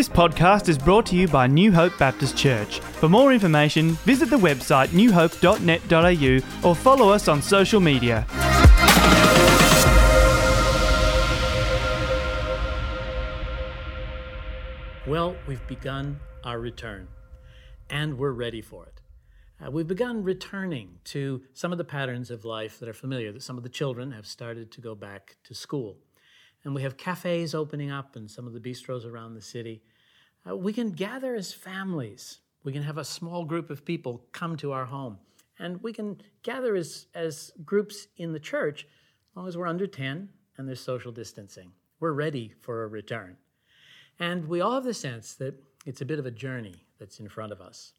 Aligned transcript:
This 0.00 0.08
podcast 0.08 0.70
is 0.70 0.78
brought 0.78 1.04
to 1.08 1.14
you 1.14 1.28
by 1.28 1.46
New 1.46 1.72
Hope 1.72 1.98
Baptist 1.98 2.34
Church. 2.34 2.80
For 2.80 3.06
more 3.06 3.34
information, 3.34 3.90
visit 4.06 4.30
the 4.30 4.38
website 4.38 4.86
newhope.net.au 4.88 6.66
or 6.66 6.74
follow 6.74 7.10
us 7.10 7.28
on 7.28 7.42
social 7.42 7.80
media. 7.80 8.26
Well, 15.06 15.36
we've 15.46 15.66
begun 15.66 16.18
our 16.44 16.58
return, 16.58 17.08
and 17.90 18.16
we're 18.16 18.32
ready 18.32 18.62
for 18.62 18.86
it. 18.86 19.02
Uh, 19.62 19.70
we've 19.70 19.86
begun 19.86 20.24
returning 20.24 21.00
to 21.04 21.42
some 21.52 21.72
of 21.72 21.76
the 21.76 21.84
patterns 21.84 22.30
of 22.30 22.46
life 22.46 22.78
that 22.78 22.88
are 22.88 22.94
familiar, 22.94 23.32
that 23.32 23.42
some 23.42 23.58
of 23.58 23.64
the 23.64 23.68
children 23.68 24.12
have 24.12 24.26
started 24.26 24.72
to 24.72 24.80
go 24.80 24.94
back 24.94 25.36
to 25.44 25.52
school 25.52 25.98
and 26.64 26.74
we 26.74 26.82
have 26.82 26.96
cafes 26.96 27.54
opening 27.54 27.90
up 27.90 28.16
and 28.16 28.30
some 28.30 28.46
of 28.46 28.52
the 28.52 28.60
bistros 28.60 29.10
around 29.10 29.34
the 29.34 29.40
city. 29.40 29.82
Uh, 30.48 30.56
we 30.56 30.72
can 30.72 30.90
gather 30.90 31.34
as 31.34 31.52
families. 31.52 32.38
We 32.64 32.72
can 32.72 32.82
have 32.82 32.98
a 32.98 33.04
small 33.04 33.44
group 33.44 33.70
of 33.70 33.84
people 33.84 34.24
come 34.32 34.56
to 34.58 34.72
our 34.72 34.86
home. 34.86 35.18
And 35.58 35.82
we 35.82 35.92
can 35.92 36.20
gather 36.42 36.74
as, 36.74 37.06
as 37.14 37.52
groups 37.64 38.08
in 38.16 38.32
the 38.32 38.40
church 38.40 38.86
as 39.30 39.36
long 39.36 39.46
as 39.46 39.56
we're 39.56 39.66
under 39.66 39.86
10 39.86 40.28
and 40.56 40.68
there's 40.68 40.80
social 40.80 41.12
distancing. 41.12 41.72
We're 42.00 42.12
ready 42.12 42.54
for 42.60 42.82
a 42.82 42.88
return. 42.88 43.36
And 44.18 44.48
we 44.48 44.60
all 44.60 44.74
have 44.74 44.84
the 44.84 44.94
sense 44.94 45.34
that 45.34 45.54
it's 45.86 46.00
a 46.00 46.06
bit 46.06 46.18
of 46.18 46.26
a 46.26 46.30
journey 46.30 46.74
that's 46.98 47.20
in 47.20 47.28
front 47.28 47.52
of 47.52 47.60
us. 47.60 47.92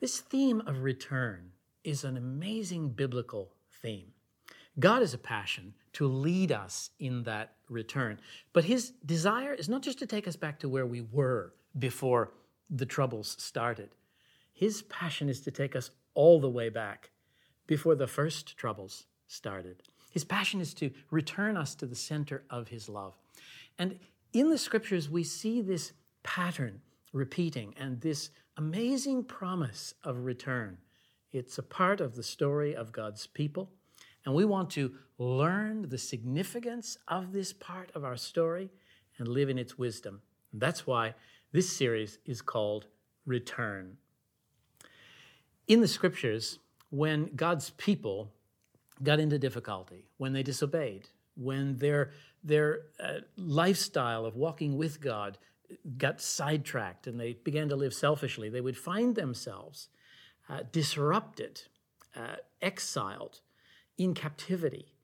This 0.00 0.20
theme 0.20 0.62
of 0.66 0.82
return 0.82 1.50
is 1.84 2.04
an 2.04 2.16
amazing 2.16 2.90
biblical 2.90 3.52
theme. 3.82 4.12
God 4.78 5.00
has 5.00 5.14
a 5.14 5.18
passion 5.18 5.74
to 5.94 6.06
lead 6.06 6.50
us 6.50 6.90
in 6.98 7.24
that 7.24 7.54
return. 7.68 8.18
But 8.52 8.64
his 8.64 8.90
desire 9.04 9.52
is 9.52 9.68
not 9.68 9.82
just 9.82 9.98
to 9.98 10.06
take 10.06 10.26
us 10.26 10.36
back 10.36 10.58
to 10.60 10.68
where 10.68 10.86
we 10.86 11.02
were 11.02 11.52
before 11.78 12.32
the 12.70 12.86
troubles 12.86 13.36
started. 13.38 13.90
His 14.52 14.82
passion 14.82 15.28
is 15.28 15.40
to 15.40 15.50
take 15.50 15.74
us 15.74 15.90
all 16.14 16.40
the 16.40 16.48
way 16.48 16.68
back 16.68 17.10
before 17.66 17.94
the 17.94 18.06
first 18.06 18.56
troubles 18.56 19.06
started. 19.26 19.82
His 20.10 20.24
passion 20.24 20.60
is 20.60 20.74
to 20.74 20.90
return 21.10 21.56
us 21.56 21.74
to 21.76 21.86
the 21.86 21.96
center 21.96 22.44
of 22.50 22.68
his 22.68 22.88
love. 22.88 23.16
And 23.78 23.98
in 24.32 24.50
the 24.50 24.58
scriptures, 24.58 25.08
we 25.08 25.24
see 25.24 25.62
this 25.62 25.92
pattern 26.22 26.80
repeating 27.12 27.74
and 27.78 28.00
this 28.00 28.30
amazing 28.56 29.24
promise 29.24 29.94
of 30.04 30.24
return. 30.24 30.78
It's 31.32 31.58
a 31.58 31.62
part 31.62 32.00
of 32.00 32.14
the 32.14 32.22
story 32.22 32.76
of 32.76 32.92
God's 32.92 33.26
people. 33.26 33.70
And 34.24 34.34
we 34.34 34.44
want 34.44 34.70
to 34.70 34.92
learn 35.18 35.88
the 35.88 35.98
significance 35.98 36.96
of 37.08 37.32
this 37.32 37.52
part 37.52 37.90
of 37.94 38.04
our 38.04 38.16
story 38.16 38.70
and 39.18 39.26
live 39.28 39.48
in 39.48 39.58
its 39.58 39.78
wisdom. 39.78 40.20
And 40.52 40.60
that's 40.60 40.86
why 40.86 41.14
this 41.52 41.70
series 41.70 42.18
is 42.24 42.42
called 42.42 42.86
Return. 43.26 43.98
In 45.68 45.80
the 45.80 45.88
scriptures, 45.88 46.58
when 46.90 47.30
God's 47.36 47.70
people 47.70 48.32
got 49.02 49.20
into 49.20 49.38
difficulty, 49.38 50.06
when 50.16 50.32
they 50.32 50.42
disobeyed, 50.42 51.08
when 51.36 51.78
their, 51.78 52.10
their 52.42 52.80
uh, 53.02 53.20
lifestyle 53.36 54.26
of 54.26 54.36
walking 54.36 54.76
with 54.76 55.00
God 55.00 55.38
got 55.96 56.20
sidetracked 56.20 57.06
and 57.06 57.18
they 57.18 57.34
began 57.34 57.68
to 57.68 57.76
live 57.76 57.94
selfishly, 57.94 58.48
they 58.48 58.60
would 58.60 58.76
find 58.76 59.14
themselves 59.14 59.88
uh, 60.48 60.60
disrupted, 60.70 61.62
uh, 62.16 62.36
exiled, 62.60 63.40
in 63.98 64.14
captivity. 64.14 64.94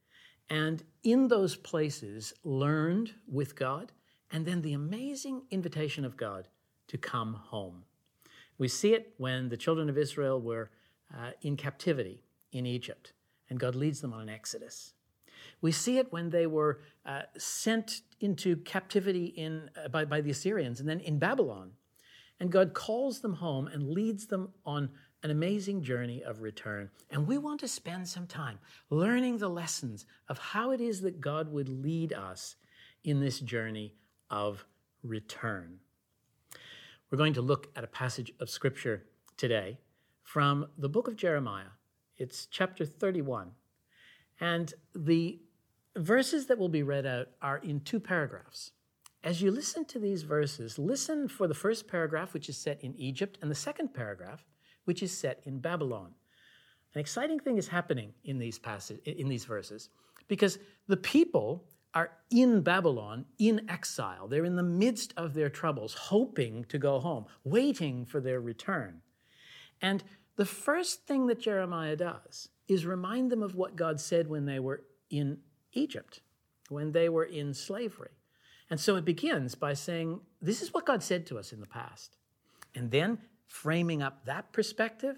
And 0.50 0.83
in 1.02 1.28
those 1.28 1.56
places, 1.56 2.33
learned 2.42 3.14
with 3.27 3.55
God, 3.55 3.92
and 4.30 4.44
then 4.46 4.62
the 4.62 4.72
amazing 4.72 5.42
invitation 5.50 6.04
of 6.04 6.16
God 6.16 6.48
to 6.88 6.98
come 6.98 7.34
home. 7.34 7.84
We 8.58 8.68
see 8.68 8.94
it 8.94 9.14
when 9.18 9.48
the 9.48 9.56
children 9.56 9.88
of 9.88 9.96
Israel 9.96 10.40
were 10.40 10.70
uh, 11.16 11.30
in 11.42 11.56
captivity 11.56 12.22
in 12.52 12.66
Egypt, 12.66 13.12
and 13.48 13.58
God 13.58 13.74
leads 13.74 14.00
them 14.00 14.12
on 14.12 14.22
an 14.22 14.28
exodus. 14.28 14.92
We 15.61 15.72
see 15.72 15.98
it 15.98 16.12
when 16.12 16.30
they 16.30 16.46
were 16.46 16.80
uh, 17.06 17.22
sent 17.36 18.02
into 18.20 18.56
captivity 18.56 19.27
in, 19.27 19.70
uh, 19.83 19.88
by, 19.88 20.05
by 20.05 20.20
the 20.20 20.30
Assyrians 20.30 20.80
and 20.80 20.88
then 20.88 21.00
in 21.00 21.18
Babylon. 21.18 21.72
And 22.40 22.52
God 22.52 22.74
calls 22.74 23.20
them 23.20 23.34
home 23.34 23.67
and 23.67 23.90
leads 23.90 24.27
them 24.27 24.50
on 24.64 24.90
an 25.24 25.30
amazing 25.30 25.83
journey 25.83 26.22
of 26.22 26.42
return. 26.42 26.90
And 27.11 27.27
we 27.27 27.38
want 27.38 27.61
to 27.61 27.68
spend 27.68 28.06
some 28.06 28.27
time 28.27 28.58
learning 28.90 29.38
the 29.38 29.48
lessons 29.48 30.06
of 30.28 30.38
how 30.38 30.70
it 30.70 30.80
is 30.80 31.00
that 31.00 31.20
God 31.20 31.52
would 31.52 31.68
lead 31.68 32.12
us 32.12 32.55
in 33.02 33.20
this 33.20 33.40
journey 33.40 33.94
of 34.30 34.64
return. 35.02 35.78
We're 37.11 37.18
going 37.18 37.34
to 37.34 37.42
look 37.42 37.68
at 37.77 37.84
a 37.84 37.89
passage 37.89 38.33
of 38.40 38.50
scripture 38.50 39.05
today 39.36 39.78
from 40.22 40.66
the 40.77 40.89
book 40.89 41.08
of 41.08 41.16
Jeremiah. 41.16 41.72
It's 42.16 42.46
chapter 42.46 42.84
31. 42.84 43.52
And 44.40 44.74
the 44.94 45.40
verses 45.96 46.46
that 46.46 46.58
will 46.58 46.68
be 46.68 46.83
read 46.83 47.06
out 47.06 47.28
are 47.40 47.58
in 47.58 47.80
two 47.80 48.00
paragraphs. 48.00 48.72
As 49.24 49.42
you 49.42 49.50
listen 49.50 49.84
to 49.86 49.98
these 49.98 50.22
verses, 50.22 50.78
listen 50.78 51.28
for 51.28 51.48
the 51.48 51.55
first 51.55 51.88
paragraph, 51.88 52.34
which 52.34 52.48
is 52.48 52.56
set 52.56 52.83
in 52.83 52.94
Egypt, 52.96 53.38
and 53.42 53.50
the 53.50 53.55
second 53.55 53.92
paragraph, 53.94 54.44
which 54.84 55.02
is 55.02 55.17
set 55.17 55.40
in 55.44 55.58
Babylon. 55.58 56.12
An 56.94 57.00
exciting 57.00 57.40
thing 57.40 57.58
is 57.58 57.68
happening 57.68 58.12
in 58.24 58.38
these 58.38 58.58
passages, 58.58 59.02
in 59.05 59.28
these 59.28 59.44
verses, 59.44 59.90
because 60.28 60.58
the 60.86 60.96
people 60.96 61.64
are 61.94 62.10
in 62.30 62.60
Babylon 62.60 63.24
in 63.38 63.68
exile. 63.68 64.28
They're 64.28 64.44
in 64.44 64.56
the 64.56 64.62
midst 64.62 65.14
of 65.16 65.34
their 65.34 65.48
troubles, 65.48 65.94
hoping 65.94 66.64
to 66.64 66.78
go 66.78 67.00
home, 67.00 67.26
waiting 67.44 68.04
for 68.04 68.20
their 68.20 68.40
return. 68.40 69.00
And 69.80 70.04
the 70.36 70.44
first 70.44 71.06
thing 71.06 71.26
that 71.26 71.40
Jeremiah 71.40 71.96
does 71.96 72.48
is 72.68 72.84
remind 72.84 73.30
them 73.30 73.42
of 73.42 73.54
what 73.54 73.76
God 73.76 74.00
said 74.00 74.28
when 74.28 74.44
they 74.44 74.60
were 74.60 74.84
in 75.10 75.38
Egypt, 75.72 76.20
when 76.68 76.92
they 76.92 77.08
were 77.08 77.24
in 77.24 77.54
slavery. 77.54 78.10
And 78.70 78.78
so 78.78 78.96
it 78.96 79.05
begins 79.05 79.55
by 79.55 79.72
saying, 79.72 80.20
This 80.42 80.60
is 80.60 80.74
what 80.74 80.86
God 80.86 81.02
said 81.02 81.26
to 81.26 81.38
us 81.38 81.52
in 81.52 81.60
the 81.60 81.66
past. 81.66 82.16
And 82.74 82.90
then 82.90 83.18
framing 83.46 84.02
up 84.02 84.26
that 84.26 84.52
perspective, 84.52 85.16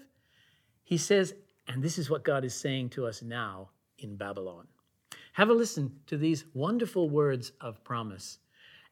he 0.83 0.97
says, 0.97 1.35
and 1.67 1.83
this 1.83 1.97
is 1.97 2.09
what 2.09 2.23
God 2.23 2.43
is 2.43 2.53
saying 2.53 2.89
to 2.91 3.05
us 3.05 3.21
now 3.21 3.69
in 3.97 4.15
Babylon. 4.17 4.67
Have 5.33 5.49
a 5.49 5.53
listen 5.53 5.99
to 6.07 6.17
these 6.17 6.43
wonderful 6.53 7.09
words 7.09 7.53
of 7.61 7.83
promise 7.85 8.39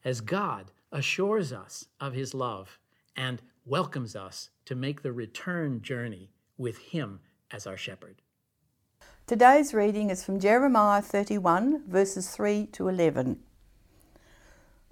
as 0.05 0.21
God 0.21 0.71
assures 0.89 1.51
us 1.51 1.85
of 1.99 2.13
his 2.13 2.33
love 2.33 2.79
and 3.15 3.41
welcomes 3.65 4.15
us 4.15 4.49
to 4.63 4.73
make 4.73 5.01
the 5.01 5.11
return 5.11 5.81
journey 5.81 6.31
with 6.57 6.77
him 6.77 7.19
as 7.51 7.67
our 7.67 7.75
shepherd. 7.75 8.21
Today's 9.27 9.73
reading 9.73 10.09
is 10.09 10.23
from 10.23 10.39
Jeremiah 10.39 11.01
31, 11.01 11.83
verses 11.87 12.29
3 12.29 12.67
to 12.67 12.87
11. 12.87 13.39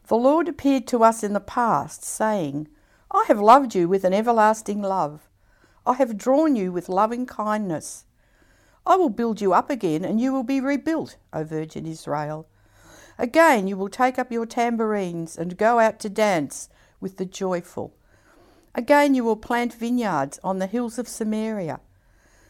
The 0.08 0.16
Lord 0.16 0.50
appeared 0.50 0.86
to 0.88 1.04
us 1.04 1.24
in 1.24 1.32
the 1.32 1.40
past, 1.40 2.04
saying, 2.04 2.68
I 3.10 3.24
have 3.30 3.40
loved 3.40 3.74
you 3.74 3.88
with 3.88 4.04
an 4.04 4.14
everlasting 4.14 4.82
love. 4.82 5.30
I 5.86 5.94
have 5.94 6.18
drawn 6.18 6.58
you 6.58 6.74
with 6.74 6.90
loving 6.90 7.26
kindness. 7.26 8.04
I 8.88 8.96
will 8.96 9.10
build 9.10 9.42
you 9.42 9.54
up 9.54 9.70
again, 9.70 10.06
and 10.06 10.20
you 10.20 10.32
will 10.32 10.44
be 10.44 10.62
rebuilt, 10.62 11.18
O 11.34 11.44
Virgin 11.44 11.86
Israel. 11.86 12.48
Again 13.20 13.68
you 13.68 13.76
will 13.76 13.90
take 13.90 14.18
up 14.18 14.32
your 14.32 14.46
tambourines 14.46 15.38
and 15.38 15.58
go 15.58 15.80
out 15.80 16.00
to 16.02 16.10
dance 16.10 16.70
with 17.02 17.18
the 17.18 17.26
joyful. 17.26 17.94
Again 18.76 19.14
you 19.16 19.24
will 19.24 19.36
plant 19.36 19.74
vineyards 19.74 20.40
on 20.44 20.60
the 20.60 20.68
hills 20.68 20.98
of 20.98 21.08
Samaria. 21.08 21.80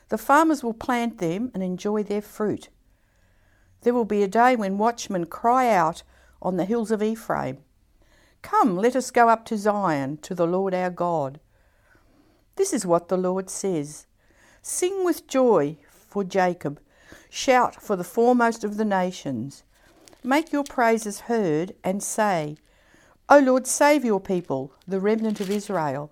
The 0.09 0.17
farmers 0.17 0.63
will 0.63 0.73
plant 0.73 1.17
them 1.17 1.51
and 1.53 1.63
enjoy 1.63 2.03
their 2.03 2.21
fruit. 2.21 2.69
There 3.81 3.93
will 3.93 4.05
be 4.05 4.23
a 4.23 4.27
day 4.27 4.55
when 4.55 4.77
watchmen 4.77 5.25
cry 5.25 5.69
out 5.69 6.03
on 6.41 6.57
the 6.57 6.65
hills 6.65 6.91
of 6.91 7.01
Ephraim. 7.01 7.59
Come, 8.41 8.77
let 8.77 8.95
us 8.95 9.09
go 9.09 9.29
up 9.29 9.45
to 9.45 9.57
Zion, 9.57 10.17
to 10.17 10.35
the 10.35 10.47
Lord 10.47 10.73
our 10.73 10.89
God. 10.89 11.39
This 12.57 12.73
is 12.73 12.85
what 12.85 13.07
the 13.07 13.17
Lord 13.17 13.49
says 13.49 14.05
Sing 14.61 15.05
with 15.05 15.27
joy 15.27 15.77
for 16.07 16.23
Jacob, 16.23 16.79
shout 17.29 17.81
for 17.81 17.95
the 17.95 18.03
foremost 18.03 18.63
of 18.63 18.77
the 18.77 18.85
nations. 18.85 19.63
Make 20.23 20.51
your 20.51 20.63
praises 20.63 21.21
heard 21.21 21.73
and 21.83 22.01
say, 22.01 22.57
O 23.29 23.39
Lord, 23.39 23.67
save 23.67 24.05
your 24.05 24.19
people, 24.19 24.73
the 24.87 24.99
remnant 24.99 25.39
of 25.39 25.49
Israel. 25.49 26.11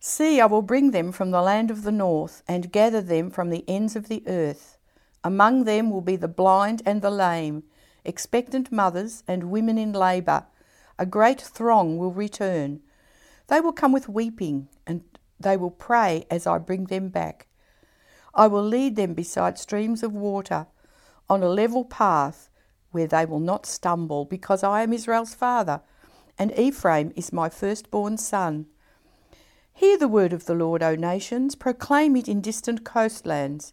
See, 0.00 0.40
I 0.40 0.46
will 0.46 0.62
bring 0.62 0.90
them 0.90 1.12
from 1.12 1.30
the 1.30 1.42
land 1.42 1.70
of 1.70 1.82
the 1.82 1.92
north 1.92 2.42
and 2.48 2.72
gather 2.72 3.00
them 3.00 3.30
from 3.30 3.50
the 3.50 3.64
ends 3.68 3.96
of 3.96 4.08
the 4.08 4.22
earth. 4.26 4.78
Among 5.22 5.64
them 5.64 5.90
will 5.90 6.02
be 6.02 6.16
the 6.16 6.28
blind 6.28 6.82
and 6.84 7.00
the 7.00 7.10
lame, 7.10 7.62
expectant 8.04 8.70
mothers 8.72 9.22
and 9.26 9.50
women 9.50 9.78
in 9.78 9.92
labour 9.92 10.46
a 10.98 11.06
great 11.06 11.40
throng 11.40 11.98
will 11.98 12.12
return. 12.12 12.80
They 13.48 13.60
will 13.60 13.72
come 13.72 13.92
with 13.92 14.08
weeping, 14.08 14.68
and 14.86 15.02
they 15.40 15.56
will 15.56 15.70
pray 15.70 16.26
as 16.30 16.46
I 16.46 16.58
bring 16.58 16.84
them 16.84 17.08
back. 17.08 17.48
I 18.34 18.48
will 18.48 18.64
lead 18.64 18.96
them 18.96 19.14
beside 19.14 19.58
streams 19.58 20.02
of 20.02 20.12
water, 20.12 20.66
on 21.28 21.42
a 21.42 21.48
level 21.48 21.84
path 21.84 22.50
where 22.90 23.06
they 23.06 23.24
will 23.24 23.40
not 23.40 23.66
stumble, 23.66 24.24
because 24.24 24.62
I 24.62 24.82
am 24.82 24.92
Israel's 24.92 25.34
father, 25.34 25.80
and 26.38 26.56
Ephraim 26.58 27.12
is 27.16 27.32
my 27.32 27.48
firstborn 27.48 28.18
son. 28.18 28.66
Hear 29.72 29.98
the 29.98 30.08
word 30.08 30.32
of 30.32 30.46
the 30.46 30.54
Lord, 30.54 30.82
O 30.82 30.94
nations, 30.94 31.54
proclaim 31.54 32.14
it 32.16 32.28
in 32.28 32.40
distant 32.40 32.84
coastlands. 32.84 33.72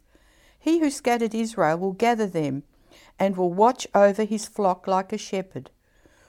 He 0.57 0.79
who 0.79 0.89
scattered 0.89 1.35
Israel 1.35 1.77
will 1.77 1.93
gather 1.93 2.27
them, 2.27 2.63
and 3.19 3.37
will 3.37 3.53
watch 3.53 3.87
over 3.93 4.23
his 4.23 4.47
flock 4.47 4.87
like 4.87 5.13
a 5.13 5.17
shepherd. 5.17 5.69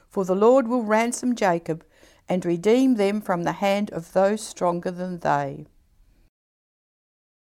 For 0.09 0.25
the 0.25 0.35
Lord 0.35 0.69
will 0.69 0.83
ransom 0.83 1.35
Jacob, 1.35 1.85
and 2.29 2.45
redeem 2.45 2.97
them 2.97 3.21
from 3.21 3.45
the 3.45 3.53
hand 3.53 3.91
of 3.91 4.13
those 4.13 4.43
stronger 4.43 4.91
than 4.91 5.21
they. 5.21 5.67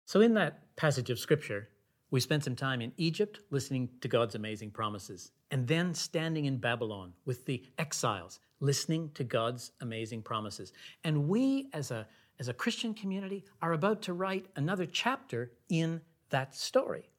So, 0.05 0.21
in 0.21 0.33
that 0.33 0.60
passage 0.81 1.11
of 1.11 1.19
Scripture, 1.19 1.69
we 2.09 2.19
spent 2.19 2.43
some 2.43 2.55
time 2.55 2.81
in 2.81 2.91
Egypt 2.97 3.41
listening 3.51 3.87
to 4.01 4.07
God's 4.07 4.33
amazing 4.33 4.71
promises, 4.71 5.31
and 5.51 5.67
then 5.67 5.93
standing 5.93 6.45
in 6.45 6.57
Babylon 6.57 7.13
with 7.23 7.45
the 7.45 7.63
exiles 7.77 8.39
listening 8.61 9.11
to 9.13 9.23
God's 9.23 9.73
amazing 9.81 10.23
promises. 10.23 10.73
And 11.03 11.27
we, 11.27 11.69
as 11.71 11.91
a, 11.91 12.07
as 12.39 12.47
a 12.47 12.53
Christian 12.55 12.95
community, 12.95 13.45
are 13.61 13.73
about 13.73 14.01
to 14.01 14.13
write 14.13 14.47
another 14.55 14.87
chapter 14.87 15.51
in 15.69 16.01
that 16.31 16.55
story. 16.55 17.11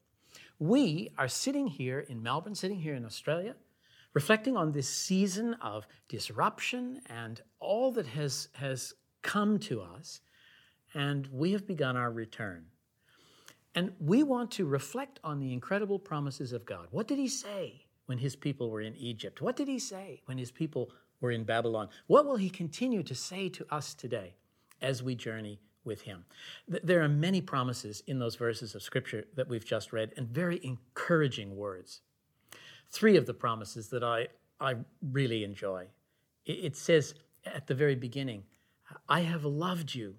We 0.59 1.11
are 1.17 1.29
sitting 1.29 1.67
here 1.67 2.01
in 2.01 2.21
Melbourne, 2.21 2.55
sitting 2.55 2.81
here 2.81 2.95
in 2.95 3.05
Australia, 3.05 3.55
reflecting 4.13 4.57
on 4.57 4.73
this 4.73 4.89
season 4.89 5.53
of 5.61 5.87
disruption 6.09 6.99
and 7.05 7.41
all 7.61 7.93
that 7.93 8.07
has, 8.07 8.49
has 8.55 8.93
come 9.21 9.57
to 9.59 9.81
us, 9.81 10.19
and 10.93 11.27
we 11.31 11.53
have 11.53 11.65
begun 11.65 11.95
our 11.95 12.11
return. 12.11 12.65
And 13.75 13.91
we 13.99 14.23
want 14.23 14.51
to 14.51 14.65
reflect 14.65 15.19
on 15.23 15.39
the 15.39 15.51
incredible 15.51 15.97
promises 15.97 16.53
of 16.53 16.65
God. 16.65 16.87
What 16.91 17.07
did 17.07 17.17
He 17.17 17.27
say 17.27 17.85
when 18.05 18.17
His 18.17 18.35
people 18.35 18.69
were 18.69 18.81
in 18.81 18.95
Egypt? 18.95 19.41
What 19.41 19.55
did 19.55 19.67
He 19.67 19.79
say 19.79 20.21
when 20.25 20.37
His 20.37 20.51
people 20.51 20.91
were 21.21 21.31
in 21.31 21.43
Babylon? 21.43 21.89
What 22.07 22.25
will 22.25 22.35
He 22.35 22.49
continue 22.49 23.03
to 23.03 23.15
say 23.15 23.49
to 23.49 23.65
us 23.73 23.93
today 23.93 24.35
as 24.81 25.01
we 25.01 25.15
journey 25.15 25.59
with 25.85 26.01
Him? 26.01 26.25
There 26.67 27.01
are 27.01 27.09
many 27.09 27.41
promises 27.41 28.03
in 28.05 28.19
those 28.19 28.35
verses 28.35 28.75
of 28.75 28.83
Scripture 28.83 29.25
that 29.35 29.49
we've 29.49 29.65
just 29.65 29.91
read 29.91 30.13
and 30.17 30.27
very 30.27 30.59
encouraging 30.63 31.55
words. 31.55 32.01
Three 32.89 33.17
of 33.17 33.25
the 33.25 33.33
promises 33.33 33.89
that 33.89 34.03
I, 34.03 34.27
I 34.59 34.75
really 35.01 35.43
enjoy. 35.43 35.87
It 36.45 36.75
says 36.77 37.15
at 37.45 37.67
the 37.67 37.73
very 37.73 37.95
beginning, 37.95 38.43
I 39.09 39.21
have 39.21 39.45
loved 39.45 39.95
you 39.95 40.15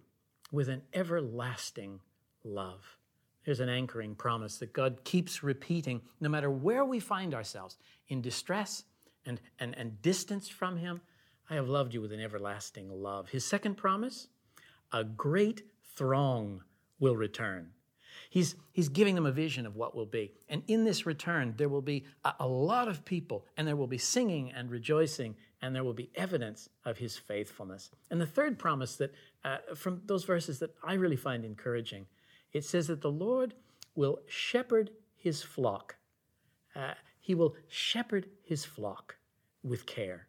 with 0.50 0.68
an 0.68 0.82
everlasting 0.92 2.00
love. 2.42 2.96
Here's 3.44 3.60
an 3.60 3.68
anchoring 3.68 4.14
promise 4.14 4.56
that 4.58 4.72
God 4.72 5.04
keeps 5.04 5.42
repeating 5.42 6.00
no 6.20 6.28
matter 6.28 6.50
where 6.50 6.84
we 6.84 6.98
find 6.98 7.34
ourselves 7.34 7.76
in 8.08 8.20
distress 8.20 8.84
and, 9.26 9.40
and, 9.60 9.76
and 9.76 10.00
distance 10.02 10.48
from 10.48 10.78
Him. 10.78 11.02
I 11.50 11.54
have 11.54 11.68
loved 11.68 11.92
you 11.92 12.00
with 12.00 12.12
an 12.12 12.20
everlasting 12.20 12.90
love. 12.90 13.28
His 13.28 13.44
second 13.44 13.76
promise 13.76 14.28
a 14.92 15.04
great 15.04 15.62
throng 15.96 16.62
will 16.98 17.16
return. 17.16 17.70
He's, 18.30 18.54
he's 18.72 18.88
giving 18.88 19.14
them 19.14 19.26
a 19.26 19.32
vision 19.32 19.66
of 19.66 19.76
what 19.76 19.94
will 19.94 20.06
be. 20.06 20.32
And 20.48 20.62
in 20.66 20.84
this 20.84 21.04
return, 21.04 21.54
there 21.56 21.68
will 21.68 21.82
be 21.82 22.04
a, 22.24 22.32
a 22.40 22.46
lot 22.46 22.88
of 22.88 23.04
people, 23.04 23.44
and 23.56 23.66
there 23.66 23.76
will 23.76 23.86
be 23.86 23.98
singing 23.98 24.52
and 24.52 24.70
rejoicing, 24.70 25.36
and 25.60 25.74
there 25.74 25.84
will 25.84 25.94
be 25.94 26.10
evidence 26.14 26.68
of 26.84 26.96
his 26.96 27.18
faithfulness. 27.18 27.90
And 28.10 28.20
the 28.20 28.26
third 28.26 28.58
promise 28.58 28.96
that, 28.96 29.12
uh, 29.44 29.58
from 29.74 30.00
those 30.06 30.24
verses 30.24 30.58
that 30.60 30.74
I 30.82 30.94
really 30.94 31.16
find 31.16 31.44
encouraging, 31.44 32.06
it 32.54 32.64
says 32.64 32.86
that 32.86 33.02
the 33.02 33.10
Lord 33.10 33.52
will 33.94 34.20
shepherd 34.26 34.90
his 35.14 35.42
flock. 35.42 35.96
Uh, 36.74 36.94
he 37.20 37.34
will 37.34 37.56
shepherd 37.68 38.28
his 38.42 38.64
flock 38.64 39.16
with 39.62 39.84
care. 39.86 40.28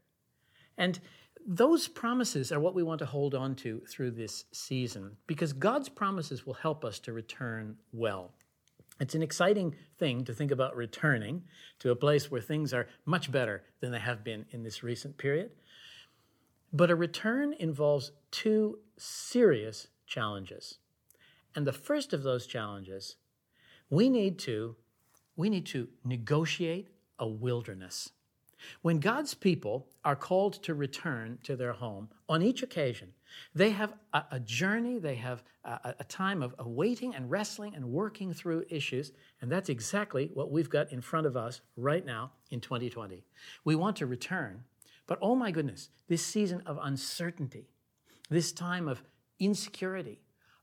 And 0.78 1.00
those 1.48 1.88
promises 1.88 2.52
are 2.52 2.60
what 2.60 2.74
we 2.74 2.84
want 2.84 3.00
to 3.00 3.06
hold 3.06 3.36
on 3.36 3.56
to 3.56 3.82
through 3.88 4.12
this 4.12 4.46
season 4.52 5.18
because 5.28 5.54
God's 5.54 5.90
promises 5.90 6.46
will 6.46 6.56
help 6.56 6.84
us 6.84 7.00
to 7.00 7.14
return 7.14 7.78
well. 7.94 8.32
It's 9.00 9.14
an 9.14 9.22
exciting 9.22 9.76
thing 10.00 10.24
to 10.24 10.34
think 10.34 10.52
about 10.52 10.76
returning 10.76 11.44
to 11.80 11.92
a 11.92 11.96
place 11.96 12.32
where 12.32 12.42
things 12.42 12.74
are 12.74 12.88
much 13.06 13.32
better 13.32 13.64
than 13.82 13.92
they 13.92 14.00
have 14.00 14.24
been 14.24 14.46
in 14.52 14.64
this 14.64 14.84
recent 14.84 15.18
period. 15.18 15.52
But 16.72 16.90
a 16.90 16.96
return 16.96 17.54
involves 17.60 18.12
two 18.32 18.80
serious 18.98 19.88
challenges. 20.08 20.80
And 21.56 21.66
the 21.66 21.74
first 21.74 22.14
of 22.14 22.24
those 22.24 22.46
challenges, 22.46 23.16
we 23.90 24.10
need 24.10 24.38
to 24.40 24.76
we 25.38 25.50
need 25.50 25.66
to 25.66 25.90
negotiate 26.04 26.88
a 27.20 27.28
wilderness. 27.28 28.12
When 28.82 29.00
God's 29.00 29.34
people 29.34 29.88
are 30.04 30.16
called 30.16 30.64
to 30.64 30.74
return 30.74 31.40
to 31.44 31.56
their 31.56 31.74
home, 31.74 32.10
on 32.30 32.42
each 32.42 32.64
occasion, 32.64 33.14
they 33.54 33.72
have 33.72 33.94
a, 34.14 34.24
a 34.32 34.40
journey, 34.40 34.98
they 34.98 35.16
have 35.16 35.44
a, 35.64 35.96
a 36.00 36.04
time 36.06 36.42
of, 36.42 36.56
waiting 36.66 37.14
and 37.14 37.30
wrestling 37.30 37.76
and 37.76 37.86
working 37.92 38.34
through 38.34 38.64
issues, 38.70 39.12
and 39.42 39.52
that's 39.52 39.70
exactly 39.70 40.32
what 40.34 40.52
we've 40.52 40.70
got 40.70 40.92
in 40.92 41.02
front 41.02 41.28
of 41.28 41.36
us 41.36 41.62
right 41.76 42.06
now 42.06 42.32
in 42.50 42.62
2020. 42.62 43.24
We 43.66 43.76
want 43.76 43.98
to 43.98 44.06
return, 44.06 44.64
but 45.08 45.20
oh 45.22 45.36
my 45.36 45.52
goodness, 45.52 45.90
this 46.08 46.26
season 46.26 46.62
of 46.66 46.80
uncertainty, 46.82 47.70
this 48.30 48.52
time 48.52 48.88
of 48.88 49.04
insecurity, 49.40 50.22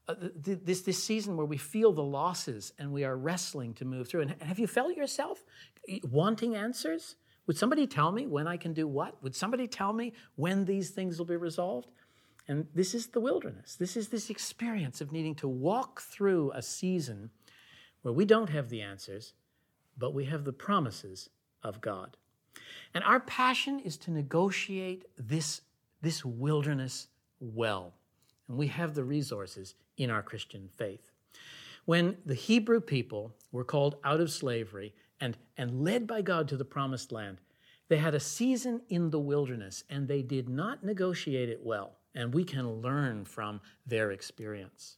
uh, 0.08 0.14
this, 0.34 0.82
this 0.82 1.02
season 1.02 1.36
where 1.36 1.46
we 1.46 1.56
feel 1.56 1.92
the 1.92 2.02
losses 2.02 2.72
and 2.78 2.92
we 2.92 3.04
are 3.04 3.16
wrestling 3.16 3.72
to 3.74 3.84
move 3.84 4.08
through. 4.08 4.22
And 4.22 4.42
have 4.42 4.58
you 4.58 4.66
felt 4.66 4.96
yourself 4.96 5.44
wanting 6.02 6.56
answers? 6.56 7.16
Would 7.46 7.56
somebody 7.56 7.86
tell 7.86 8.12
me 8.12 8.26
when 8.26 8.46
I 8.46 8.56
can 8.56 8.72
do 8.72 8.86
what? 8.86 9.22
Would 9.22 9.36
somebody 9.36 9.66
tell 9.66 9.92
me 9.92 10.12
when 10.36 10.64
these 10.64 10.90
things 10.90 11.18
will 11.18 11.26
be 11.26 11.36
resolved? 11.36 11.90
And 12.48 12.66
this 12.74 12.94
is 12.94 13.08
the 13.08 13.20
wilderness. 13.20 13.76
This 13.76 13.96
is 13.96 14.08
this 14.08 14.28
experience 14.28 15.00
of 15.00 15.12
needing 15.12 15.34
to 15.36 15.48
walk 15.48 16.00
through 16.00 16.50
a 16.52 16.62
season 16.62 17.30
where 18.02 18.12
we 18.12 18.24
don't 18.24 18.50
have 18.50 18.68
the 18.68 18.82
answers, 18.82 19.34
but 19.96 20.14
we 20.14 20.24
have 20.24 20.44
the 20.44 20.52
promises 20.52 21.30
of 21.62 21.80
God. 21.80 22.16
And 22.94 23.04
our 23.04 23.20
passion 23.20 23.78
is 23.80 23.96
to 23.98 24.10
negotiate 24.10 25.06
this, 25.16 25.62
this 26.00 26.24
wilderness 26.24 27.06
well. 27.40 27.94
And 28.48 28.58
we 28.58 28.66
have 28.66 28.94
the 28.94 29.04
resources 29.04 29.74
in 30.02 30.10
our 30.10 30.22
Christian 30.22 30.68
faith. 30.76 31.10
When 31.84 32.16
the 32.24 32.34
Hebrew 32.34 32.80
people 32.80 33.34
were 33.50 33.64
called 33.64 33.96
out 34.04 34.20
of 34.20 34.30
slavery 34.30 34.94
and, 35.20 35.36
and 35.56 35.82
led 35.84 36.06
by 36.06 36.22
God 36.22 36.48
to 36.48 36.56
the 36.56 36.64
promised 36.64 37.12
land, 37.12 37.38
they 37.88 37.96
had 37.96 38.14
a 38.14 38.20
season 38.20 38.80
in 38.88 39.10
the 39.10 39.18
wilderness 39.18 39.84
and 39.90 40.06
they 40.06 40.22
did 40.22 40.48
not 40.48 40.84
negotiate 40.84 41.48
it 41.48 41.60
well. 41.62 41.98
And 42.14 42.32
we 42.32 42.44
can 42.44 42.80
learn 42.80 43.24
from 43.24 43.60
their 43.86 44.12
experience. 44.12 44.96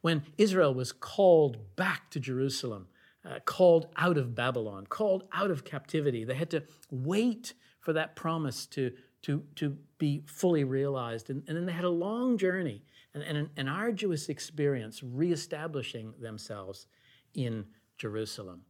When 0.00 0.22
Israel 0.38 0.74
was 0.74 0.92
called 0.92 1.76
back 1.76 2.10
to 2.10 2.20
Jerusalem, 2.20 2.88
uh, 3.24 3.38
called 3.44 3.88
out 3.96 4.16
of 4.16 4.34
Babylon, 4.34 4.86
called 4.86 5.24
out 5.32 5.50
of 5.50 5.64
captivity, 5.64 6.24
they 6.24 6.34
had 6.34 6.50
to 6.50 6.62
wait 6.90 7.54
for 7.80 7.92
that 7.92 8.16
promise 8.16 8.66
to, 8.66 8.92
to, 9.22 9.42
to 9.56 9.76
be 9.98 10.22
fully 10.26 10.64
realized. 10.64 11.30
And, 11.30 11.42
and 11.46 11.56
then 11.56 11.66
they 11.66 11.72
had 11.72 11.84
a 11.84 11.90
long 11.90 12.38
journey 12.38 12.82
and, 13.14 13.22
and 13.22 13.36
an, 13.36 13.50
an 13.56 13.68
arduous 13.68 14.28
experience 14.28 15.02
reestablishing 15.02 16.14
themselves 16.20 16.86
in 17.34 17.64
Jerusalem. 17.98 18.62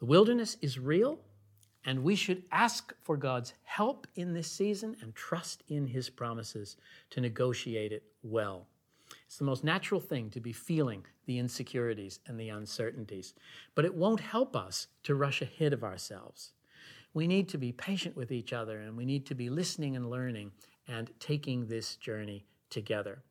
The 0.00 0.06
wilderness 0.06 0.56
is 0.60 0.78
real, 0.78 1.20
and 1.84 2.02
we 2.02 2.16
should 2.16 2.42
ask 2.50 2.92
for 3.02 3.16
God's 3.16 3.54
help 3.64 4.06
in 4.14 4.34
this 4.34 4.50
season 4.50 4.96
and 5.00 5.14
trust 5.14 5.62
in 5.68 5.86
his 5.86 6.10
promises 6.10 6.76
to 7.10 7.20
negotiate 7.20 7.92
it 7.92 8.04
well. 8.22 8.66
It's 9.26 9.38
the 9.38 9.44
most 9.44 9.64
natural 9.64 10.00
thing 10.00 10.30
to 10.30 10.40
be 10.40 10.52
feeling 10.52 11.04
the 11.26 11.38
insecurities 11.38 12.20
and 12.26 12.38
the 12.38 12.48
uncertainties, 12.48 13.34
but 13.74 13.84
it 13.84 13.94
won't 13.94 14.20
help 14.20 14.56
us 14.56 14.88
to 15.04 15.14
rush 15.14 15.42
ahead 15.42 15.72
of 15.72 15.84
ourselves. 15.84 16.52
We 17.14 17.26
need 17.26 17.48
to 17.50 17.58
be 17.58 17.72
patient 17.72 18.16
with 18.16 18.32
each 18.32 18.52
other 18.52 18.80
and 18.80 18.96
we 18.96 19.04
need 19.04 19.26
to 19.26 19.34
be 19.34 19.50
listening 19.50 19.96
and 19.96 20.10
learning 20.10 20.52
and 20.88 21.10
taking 21.20 21.66
this 21.66 21.96
journey 21.96 22.46
together. 22.70 23.22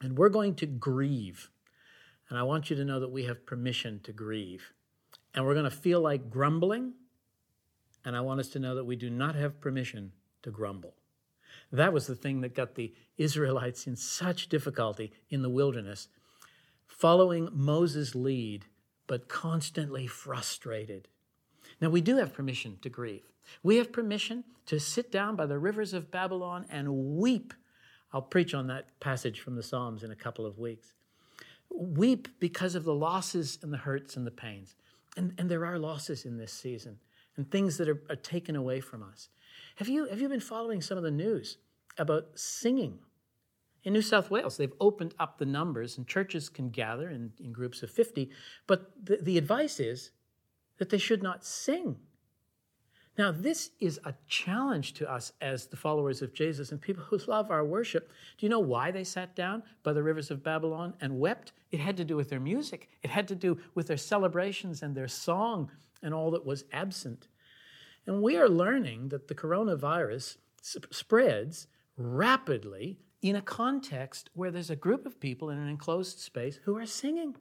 And 0.00 0.16
we're 0.16 0.28
going 0.28 0.54
to 0.56 0.66
grieve. 0.66 1.50
And 2.28 2.38
I 2.38 2.42
want 2.42 2.70
you 2.70 2.76
to 2.76 2.84
know 2.84 3.00
that 3.00 3.10
we 3.10 3.24
have 3.24 3.46
permission 3.46 4.00
to 4.04 4.12
grieve. 4.12 4.72
And 5.34 5.44
we're 5.44 5.54
going 5.54 5.64
to 5.64 5.70
feel 5.70 6.00
like 6.00 6.30
grumbling. 6.30 6.94
And 8.04 8.16
I 8.16 8.20
want 8.20 8.40
us 8.40 8.48
to 8.50 8.58
know 8.58 8.74
that 8.74 8.84
we 8.84 8.96
do 8.96 9.10
not 9.10 9.34
have 9.34 9.60
permission 9.60 10.12
to 10.42 10.50
grumble. 10.50 10.94
That 11.72 11.92
was 11.92 12.06
the 12.06 12.14
thing 12.14 12.40
that 12.40 12.54
got 12.54 12.74
the 12.74 12.94
Israelites 13.16 13.86
in 13.86 13.96
such 13.96 14.48
difficulty 14.48 15.12
in 15.28 15.42
the 15.42 15.50
wilderness, 15.50 16.08
following 16.86 17.48
Moses' 17.52 18.14
lead, 18.14 18.66
but 19.06 19.28
constantly 19.28 20.06
frustrated. 20.06 21.08
Now, 21.80 21.90
we 21.90 22.00
do 22.00 22.16
have 22.16 22.34
permission 22.34 22.78
to 22.82 22.88
grieve. 22.88 23.30
We 23.62 23.76
have 23.76 23.92
permission 23.92 24.44
to 24.66 24.78
sit 24.78 25.10
down 25.10 25.36
by 25.36 25.46
the 25.46 25.58
rivers 25.58 25.92
of 25.92 26.10
Babylon 26.10 26.66
and 26.70 27.16
weep 27.16 27.54
I'll 28.12 28.22
preach 28.22 28.54
on 28.54 28.66
that 28.68 28.98
passage 29.00 29.40
from 29.40 29.56
the 29.56 29.62
Psalms 29.62 30.02
in 30.02 30.10
a 30.10 30.16
couple 30.16 30.46
of 30.46 30.58
weeks. 30.58 30.94
Weep 31.70 32.28
because 32.40 32.74
of 32.74 32.84
the 32.84 32.94
losses 32.94 33.58
and 33.62 33.72
the 33.72 33.78
hurts 33.78 34.16
and 34.16 34.26
the 34.26 34.30
pains. 34.30 34.74
And, 35.16 35.34
and 35.38 35.50
there 35.50 35.66
are 35.66 35.78
losses 35.78 36.24
in 36.24 36.38
this 36.38 36.52
season 36.52 36.98
and 37.36 37.50
things 37.50 37.76
that 37.76 37.88
are, 37.88 38.02
are 38.08 38.16
taken 38.16 38.56
away 38.56 38.80
from 38.80 39.02
us. 39.02 39.28
Have 39.76 39.88
you, 39.88 40.06
have 40.06 40.20
you 40.20 40.28
been 40.28 40.40
following 40.40 40.80
some 40.80 40.96
of 40.96 41.04
the 41.04 41.10
news 41.10 41.58
about 41.98 42.30
singing? 42.34 42.98
In 43.84 43.92
New 43.92 44.02
South 44.02 44.30
Wales, 44.30 44.56
they've 44.56 44.72
opened 44.80 45.14
up 45.18 45.38
the 45.38 45.46
numbers 45.46 45.98
and 45.98 46.06
churches 46.06 46.48
can 46.48 46.70
gather 46.70 47.08
in, 47.10 47.32
in 47.38 47.52
groups 47.52 47.82
of 47.82 47.90
50, 47.90 48.30
but 48.66 48.90
the, 49.02 49.18
the 49.22 49.38
advice 49.38 49.78
is 49.78 50.10
that 50.78 50.90
they 50.90 50.98
should 50.98 51.22
not 51.22 51.44
sing. 51.44 51.96
Now, 53.18 53.32
this 53.32 53.72
is 53.80 53.98
a 54.04 54.14
challenge 54.28 54.92
to 54.94 55.10
us 55.10 55.32
as 55.40 55.66
the 55.66 55.76
followers 55.76 56.22
of 56.22 56.32
Jesus 56.32 56.70
and 56.70 56.80
people 56.80 57.02
who 57.02 57.18
love 57.26 57.50
our 57.50 57.64
worship. 57.64 58.12
Do 58.38 58.46
you 58.46 58.50
know 58.50 58.60
why 58.60 58.92
they 58.92 59.02
sat 59.02 59.34
down 59.34 59.64
by 59.82 59.92
the 59.92 60.04
rivers 60.04 60.30
of 60.30 60.44
Babylon 60.44 60.94
and 61.00 61.18
wept? 61.18 61.52
It 61.72 61.80
had 61.80 61.96
to 61.96 62.04
do 62.04 62.14
with 62.14 62.30
their 62.30 62.38
music, 62.38 62.88
it 63.02 63.10
had 63.10 63.26
to 63.28 63.34
do 63.34 63.58
with 63.74 63.88
their 63.88 63.96
celebrations 63.96 64.82
and 64.82 64.94
their 64.94 65.08
song 65.08 65.72
and 66.00 66.14
all 66.14 66.30
that 66.30 66.46
was 66.46 66.64
absent. 66.72 67.26
And 68.06 68.22
we 68.22 68.36
are 68.36 68.48
learning 68.48 69.08
that 69.08 69.26
the 69.26 69.34
coronavirus 69.34 70.36
spreads 70.62 71.66
rapidly 71.96 73.00
in 73.20 73.34
a 73.34 73.42
context 73.42 74.30
where 74.34 74.52
there's 74.52 74.70
a 74.70 74.76
group 74.76 75.06
of 75.06 75.18
people 75.18 75.50
in 75.50 75.58
an 75.58 75.68
enclosed 75.68 76.20
space 76.20 76.60
who 76.64 76.76
are 76.76 76.86
singing. 76.86 77.34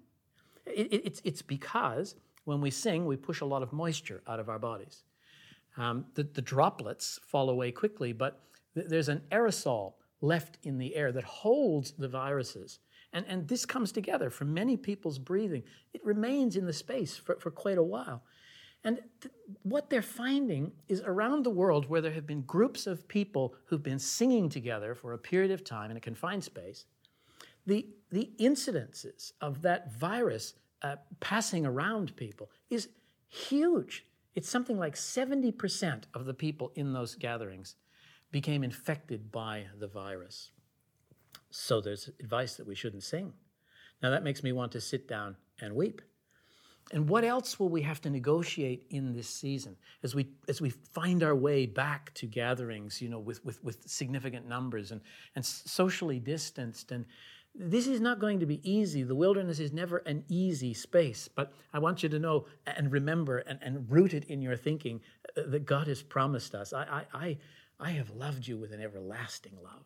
It, 0.66 0.92
it, 0.92 1.02
it's, 1.06 1.22
it's 1.24 1.42
because 1.44 2.16
when 2.46 2.62
we 2.62 2.72
sing, 2.72 3.06
we 3.06 3.16
push 3.16 3.42
a 3.42 3.46
lot 3.46 3.62
of 3.62 3.72
moisture 3.72 4.24
out 4.28 4.40
of 4.40 4.50
our 4.50 4.58
bodies. 4.58 5.04
Um, 5.78 6.06
the, 6.16 6.24
the, 6.24 6.42
droplets 6.42 7.20
fall 7.28 7.52
away 7.52 7.72
quickly, 7.72 8.12
but 8.12 8.42
th- 8.74 8.88
there's 8.88 9.10
an 9.10 9.22
aerosol 9.32 9.94
left 10.22 10.58
in 10.64 10.80
the 10.80 10.96
air 10.96 11.12
that 11.12 11.24
holds 11.24 11.92
the 11.92 12.08
viruses. 12.08 12.80
And, 13.14 13.26
and 13.28 13.48
this 13.48 13.66
comes 13.66 13.92
together 13.92 14.30
from 14.32 14.54
many 14.54 14.76
people's 14.76 15.20
breathing. 15.20 15.64
It 15.94 16.04
remains 16.04 16.56
in 16.56 16.66
the 16.66 16.74
space 16.74 17.16
for, 17.16 17.36
for 17.40 17.52
quite 17.52 17.78
a 17.78 17.84
while. 17.84 18.24
And 18.84 19.00
th- 19.22 19.34
what 19.64 19.90
they're 19.90 20.02
finding 20.02 20.72
is 20.88 21.02
around 21.06 21.44
the 21.44 21.52
world 21.52 21.90
where 21.90 22.02
there 22.02 22.12
have 22.12 22.26
been 22.26 22.42
groups 22.42 22.88
of 22.88 23.08
people 23.08 23.54
who've 23.66 23.84
been 23.84 24.00
singing 24.00 24.50
together 24.50 24.96
for 24.96 25.14
a 25.14 25.18
period 25.18 25.52
of 25.52 25.64
time 25.64 25.92
in 25.92 25.98
a 25.98 26.02
confined 26.02 26.44
space, 26.44 26.86
the, 27.68 27.88
the 28.12 28.32
incidences 28.40 29.34
of 29.42 29.62
that 29.62 29.94
virus 29.94 30.54
uh, 30.82 30.96
passing 31.20 31.66
around 31.66 32.16
people 32.16 32.50
is 32.70 32.90
huge. 33.28 34.06
It's 34.38 34.48
something 34.48 34.78
like 34.78 34.94
70% 34.94 36.04
of 36.14 36.26
the 36.26 36.34
people 36.36 36.72
in 36.76 36.94
those 36.94 37.16
gatherings 37.16 37.76
became 38.32 38.64
infected 38.64 39.32
by 39.32 39.66
the 39.80 39.88
virus. 39.88 40.52
So 41.50 41.82
there's 41.82 42.12
advice 42.20 42.54
that 42.58 42.68
we 42.68 42.76
shouldn't 42.76 43.02
sing. 43.02 43.34
Now 44.04 44.12
that 44.12 44.24
makes 44.24 44.44
me 44.44 44.52
want 44.52 44.74
to 44.74 44.80
sit 44.80 45.08
down 45.08 45.38
and 45.60 45.76
weep. 45.76 46.04
And 46.94 47.10
what 47.10 47.26
else 47.26 47.60
will 47.60 47.70
we 47.70 47.82
have 47.82 48.00
to 48.02 48.10
negotiate 48.10 48.86
in 48.90 49.14
this 49.14 49.30
season 49.30 49.76
as 50.04 50.16
we 50.16 50.30
as 50.48 50.62
we 50.62 50.70
find 50.70 51.22
our 51.22 51.36
way 51.36 51.66
back 51.66 52.14
to 52.16 52.26
gatherings, 52.26 53.02
you 53.02 53.10
know, 53.10 53.20
with 53.20 53.44
with, 53.44 53.62
with 53.64 53.88
significant 53.90 54.48
numbers 54.48 54.92
and, 54.92 55.02
and 55.36 55.46
socially 55.46 56.20
distanced 56.20 56.92
and 56.92 57.06
this 57.60 57.88
is 57.88 58.00
not 58.00 58.20
going 58.20 58.40
to 58.40 58.46
be 58.46 58.62
easy. 58.70 59.04
The 59.04 59.16
wilderness 59.16 59.60
is 59.60 59.74
never 59.74 59.98
an 60.00 60.24
easy 60.30 60.74
space, 60.74 61.28
but 61.28 61.54
I 61.74 61.80
want 61.80 62.04
you 62.04 62.10
to 62.10 62.20
know 62.20 62.46
and 62.68 62.92
remember 62.92 63.40
and, 63.40 63.58
and 63.62 63.90
root 63.90 64.14
it 64.14 64.26
in 64.26 64.42
your 64.42 64.56
thinking 64.56 65.02
uh, 65.36 65.42
that 65.48 65.66
God 65.66 65.88
has 65.88 66.04
promised 66.04 66.54
us. 66.54 66.72
I, 66.72 66.84
I, 66.84 67.06
I, 67.14 67.38
I 67.80 67.90
have 67.92 68.12
loved 68.12 68.48
you 68.48 68.58
with 68.58 68.72
an 68.74 68.82
everlasting 68.82 69.58
love. 69.64 69.86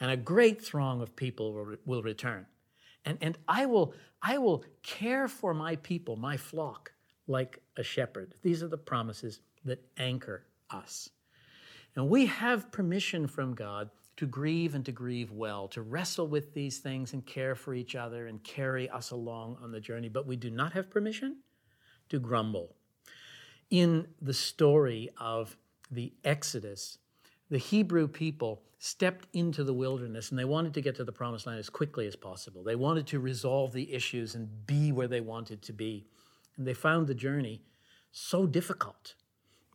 And 0.00 0.10
a 0.10 0.16
great 0.16 0.62
throng 0.62 1.00
of 1.02 1.16
people 1.16 1.52
will, 1.52 1.76
will 1.84 2.02
return. 2.02 2.46
And, 3.04 3.18
and 3.20 3.38
I, 3.48 3.66
will, 3.66 3.94
I 4.22 4.38
will 4.38 4.64
care 4.82 5.28
for 5.28 5.54
my 5.54 5.76
people, 5.76 6.16
my 6.16 6.36
flock, 6.36 6.92
like 7.26 7.60
a 7.76 7.82
shepherd. 7.82 8.34
These 8.42 8.62
are 8.62 8.68
the 8.68 8.78
promises 8.78 9.40
that 9.64 9.84
anchor 9.98 10.44
us. 10.70 11.10
And 11.96 12.08
we 12.08 12.26
have 12.26 12.72
permission 12.72 13.26
from 13.26 13.54
God 13.54 13.90
to 14.16 14.26
grieve 14.26 14.74
and 14.74 14.84
to 14.84 14.92
grieve 14.92 15.32
well, 15.32 15.68
to 15.68 15.82
wrestle 15.82 16.28
with 16.28 16.54
these 16.54 16.78
things 16.78 17.12
and 17.12 17.26
care 17.26 17.54
for 17.54 17.74
each 17.74 17.94
other 17.94 18.26
and 18.26 18.42
carry 18.44 18.88
us 18.88 19.10
along 19.10 19.58
on 19.62 19.72
the 19.72 19.80
journey. 19.80 20.08
But 20.08 20.26
we 20.26 20.36
do 20.36 20.50
not 20.50 20.72
have 20.72 20.90
permission 20.90 21.38
to 22.08 22.18
grumble. 22.18 22.74
In 23.70 24.06
the 24.20 24.34
story 24.34 25.10
of 25.18 25.56
the 25.90 26.12
Exodus, 26.22 26.98
the 27.50 27.58
Hebrew 27.58 28.08
people 28.08 28.62
stepped 28.78 29.26
into 29.32 29.64
the 29.64 29.74
wilderness 29.74 30.30
and 30.30 30.38
they 30.38 30.44
wanted 30.44 30.74
to 30.74 30.80
get 30.80 30.96
to 30.96 31.04
the 31.04 31.12
promised 31.12 31.46
land 31.46 31.58
as 31.58 31.70
quickly 31.70 32.06
as 32.06 32.16
possible. 32.16 32.62
They 32.62 32.76
wanted 32.76 33.06
to 33.08 33.20
resolve 33.20 33.72
the 33.72 33.92
issues 33.92 34.34
and 34.34 34.66
be 34.66 34.92
where 34.92 35.08
they 35.08 35.20
wanted 35.20 35.62
to 35.62 35.72
be. 35.72 36.06
And 36.56 36.66
they 36.66 36.74
found 36.74 37.06
the 37.06 37.14
journey 37.14 37.62
so 38.12 38.46
difficult 38.46 39.14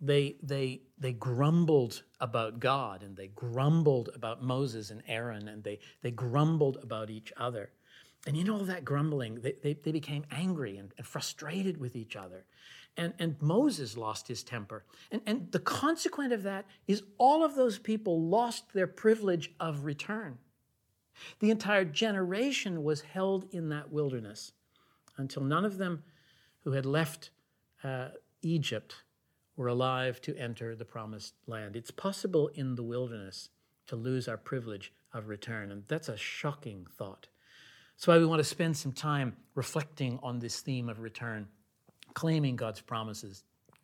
they, 0.01 0.37
they, 0.41 0.81
they 0.97 1.11
grumbled 1.11 2.03
about 2.19 2.59
God 2.59 3.03
and 3.03 3.17
they 3.17 3.27
grumbled 3.27 4.09
about 4.15 4.41
Moses 4.41 4.91
and 4.91 5.03
Aaron 5.07 5.47
and 5.47 5.63
they, 5.63 5.79
they 6.01 6.11
grumbled 6.11 6.77
about 6.81 7.09
each 7.09 7.33
other. 7.37 7.71
And 8.27 8.35
in 8.35 8.49
all 8.49 8.65
that 8.65 8.83
grumbling, 8.83 9.35
they, 9.35 9.55
they, 9.63 9.73
they 9.73 9.91
became 9.91 10.25
angry 10.29 10.77
and, 10.77 10.93
and, 10.97 11.07
frustrated 11.07 11.77
with 11.77 11.95
each 11.95 12.15
other. 12.15 12.45
And, 12.97 13.13
and 13.17 13.41
Moses 13.41 13.95
lost 13.95 14.27
his 14.27 14.43
temper. 14.43 14.83
And, 15.11 15.21
and 15.25 15.51
the 15.51 15.59
consequence 15.59 16.33
of 16.33 16.43
that 16.43 16.65
is 16.87 17.03
all 17.17 17.45
of 17.45 17.55
those 17.55 17.79
people 17.79 18.21
lost 18.21 18.73
their 18.73 18.87
privilege 18.87 19.51
of 19.59 19.85
return. 19.85 20.37
The 21.39 21.49
entire 21.49 21.85
generation 21.85 22.83
was 22.83 23.01
held 23.01 23.45
in 23.51 23.69
that 23.69 23.91
wilderness 23.91 24.51
until 25.17 25.43
none 25.43 25.65
of 25.65 25.77
them 25.77 26.03
who 26.63 26.71
had 26.71 26.85
left 26.85 27.29
uh, 27.83 28.09
Egypt 28.41 28.95
were 29.55 29.67
alive 29.67 30.21
to 30.21 30.37
enter 30.37 30.75
the 30.75 30.85
promised 30.85 31.33
land. 31.47 31.75
It's 31.75 31.91
possible 31.91 32.49
in 32.49 32.75
the 32.75 32.83
wilderness 32.83 33.49
to 33.87 33.95
lose 33.95 34.27
our 34.27 34.37
privilege 34.37 34.93
of 35.13 35.27
return, 35.27 35.71
and 35.71 35.83
that's 35.87 36.09
a 36.09 36.17
shocking 36.17 36.85
thought. 36.97 37.27
That's 37.99 38.07
why 38.07 38.17
we 38.17 38.25
want 38.25 38.39
to 38.39 38.45
spend 38.45 38.77
some 38.77 38.93
time 38.93 39.35
reflecting 39.55 40.19
on 40.23 40.39
this 40.39 40.61
theme 40.61 40.87
of 40.87 41.01
return, 41.01 41.49
claiming 42.13 42.55
God's 42.55 42.79
promises, 42.79 43.43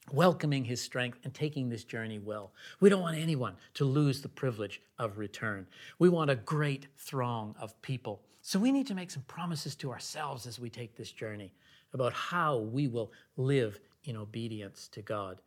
welcoming 0.10 0.64
His 0.64 0.80
strength, 0.80 1.20
and 1.26 1.34
taking 1.34 1.68
this 1.68 1.84
journey 1.84 2.20
well. 2.20 2.54
We 2.80 2.90
don't 2.90 3.02
want 3.02 3.18
anyone 3.18 3.58
to 3.74 3.84
lose 3.84 4.22
the 4.22 4.30
privilege 4.30 4.82
of 5.00 5.18
return. 5.18 5.68
We 6.00 6.08
want 6.08 6.32
a 6.32 6.38
great 6.38 6.88
throng 6.98 7.56
of 7.60 7.82
people. 7.82 8.22
So 8.42 8.58
we 8.58 8.72
need 8.72 8.88
to 8.88 8.96
make 8.96 9.12
some 9.12 9.24
promises 9.24 9.76
to 9.76 9.92
ourselves 9.92 10.48
as 10.48 10.60
we 10.60 10.70
take 10.70 10.96
this 10.96 11.12
journey 11.12 11.52
about 11.92 12.14
how 12.14 12.60
we 12.60 12.88
will 12.88 13.12
live 13.36 13.82
in 14.06 14.16
obedience 14.16 14.88
to 14.94 15.02
God 15.02 15.42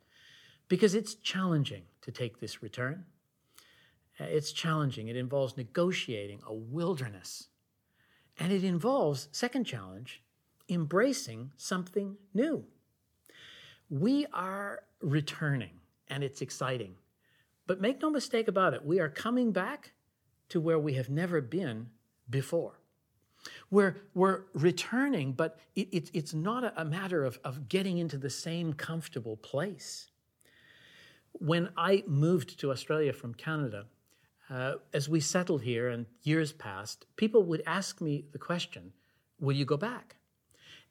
because 0.67 0.93
it's 0.93 1.15
challenging 1.15 1.81
to 2.03 2.11
take 2.11 2.39
this 2.39 2.61
return. 2.61 3.03
Uh, 4.19 4.25
it's 4.25 4.51
challenging. 4.51 5.07
It 5.07 5.15
involves 5.15 5.57
negotiating 5.57 6.41
a 6.45 6.53
wilderness. 6.53 7.48
And 8.39 8.53
it 8.53 8.63
involves, 8.63 9.27
second 9.31 9.65
challenge, 9.65 10.23
embracing 10.69 11.51
something 11.57 12.15
new. 12.33 12.63
We 13.89 14.25
are 14.33 14.83
returning, 15.01 15.81
and 16.07 16.23
it's 16.23 16.41
exciting. 16.41 16.95
But 17.67 17.81
make 17.81 18.01
no 18.01 18.09
mistake 18.09 18.47
about 18.47 18.73
it, 18.73 18.85
we 18.85 18.99
are 18.99 19.09
coming 19.09 19.51
back 19.51 19.91
to 20.49 20.61
where 20.61 20.79
we 20.79 20.93
have 20.93 21.09
never 21.09 21.41
been 21.41 21.87
before. 22.29 22.79
We're, 23.71 23.97
we're 24.13 24.43
returning, 24.53 25.33
but 25.33 25.59
it, 25.75 25.87
it, 25.91 26.09
it's 26.13 26.33
not 26.33 26.63
a, 26.63 26.81
a 26.81 26.85
matter 26.85 27.23
of, 27.23 27.39
of 27.43 27.69
getting 27.69 27.97
into 27.97 28.17
the 28.17 28.29
same 28.29 28.73
comfortable 28.73 29.37
place. 29.37 30.09
When 31.33 31.69
I 31.77 32.03
moved 32.07 32.59
to 32.59 32.71
Australia 32.71 33.13
from 33.13 33.33
Canada, 33.33 33.85
uh, 34.49 34.75
as 34.93 35.07
we 35.07 35.19
settled 35.19 35.61
here 35.61 35.89
and 35.89 36.05
years 36.23 36.51
passed, 36.51 37.05
people 37.15 37.43
would 37.43 37.61
ask 37.65 38.01
me 38.01 38.25
the 38.31 38.39
question, 38.39 38.93
Will 39.39 39.55
you 39.55 39.65
go 39.65 39.77
back? 39.77 40.17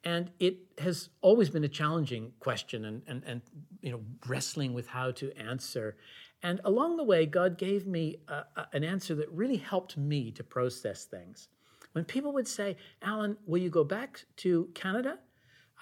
And 0.03 0.31
it 0.39 0.57
has 0.79 1.09
always 1.21 1.49
been 1.49 1.63
a 1.63 1.69
challenging 1.69 2.31
question 2.39 2.85
and, 2.85 3.01
and, 3.05 3.21
and 3.25 3.41
you 3.81 3.91
know, 3.91 4.01
wrestling 4.27 4.73
with 4.73 4.87
how 4.87 5.11
to 5.11 5.31
answer. 5.37 5.97
And 6.41 6.61
along 6.63 6.97
the 6.97 7.03
way, 7.03 7.25
God 7.25 7.57
gave 7.57 7.85
me 7.85 8.17
a, 8.27 8.45
a, 8.55 8.67
an 8.73 8.83
answer 8.83 9.13
that 9.15 9.29
really 9.31 9.57
helped 9.57 9.97
me 9.97 10.31
to 10.31 10.43
process 10.43 11.03
things. 11.03 11.49
When 11.91 12.05
people 12.05 12.31
would 12.33 12.47
say, 12.47 12.77
Alan, 13.01 13.35
will 13.45 13.61
you 13.61 13.69
go 13.69 13.83
back 13.83 14.23
to 14.37 14.69
Canada? 14.73 15.19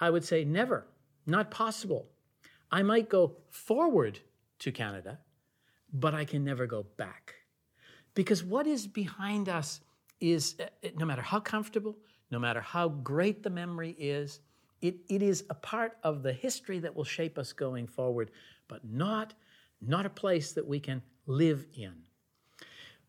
I 0.00 0.10
would 0.10 0.24
say, 0.24 0.44
never, 0.44 0.86
not 1.26 1.50
possible. 1.50 2.08
I 2.70 2.82
might 2.82 3.08
go 3.08 3.36
forward 3.50 4.20
to 4.58 4.72
Canada, 4.72 5.20
but 5.92 6.14
I 6.14 6.24
can 6.24 6.44
never 6.44 6.66
go 6.66 6.84
back. 6.96 7.34
Because 8.18 8.42
what 8.42 8.66
is 8.66 8.88
behind 8.88 9.48
us 9.48 9.80
is 10.20 10.56
uh, 10.58 10.88
no 10.96 11.06
matter 11.06 11.22
how 11.22 11.38
comfortable, 11.38 11.96
no 12.32 12.40
matter 12.40 12.60
how 12.60 12.88
great 12.88 13.44
the 13.44 13.48
memory 13.48 13.94
is, 13.96 14.40
it, 14.80 14.96
it 15.08 15.22
is 15.22 15.44
a 15.50 15.54
part 15.54 15.98
of 16.02 16.24
the 16.24 16.32
history 16.32 16.80
that 16.80 16.96
will 16.96 17.04
shape 17.04 17.38
us 17.38 17.52
going 17.52 17.86
forward, 17.86 18.32
but 18.66 18.84
not, 18.84 19.34
not 19.80 20.04
a 20.04 20.10
place 20.10 20.50
that 20.54 20.66
we 20.66 20.80
can 20.80 21.00
live 21.26 21.64
in. 21.76 21.92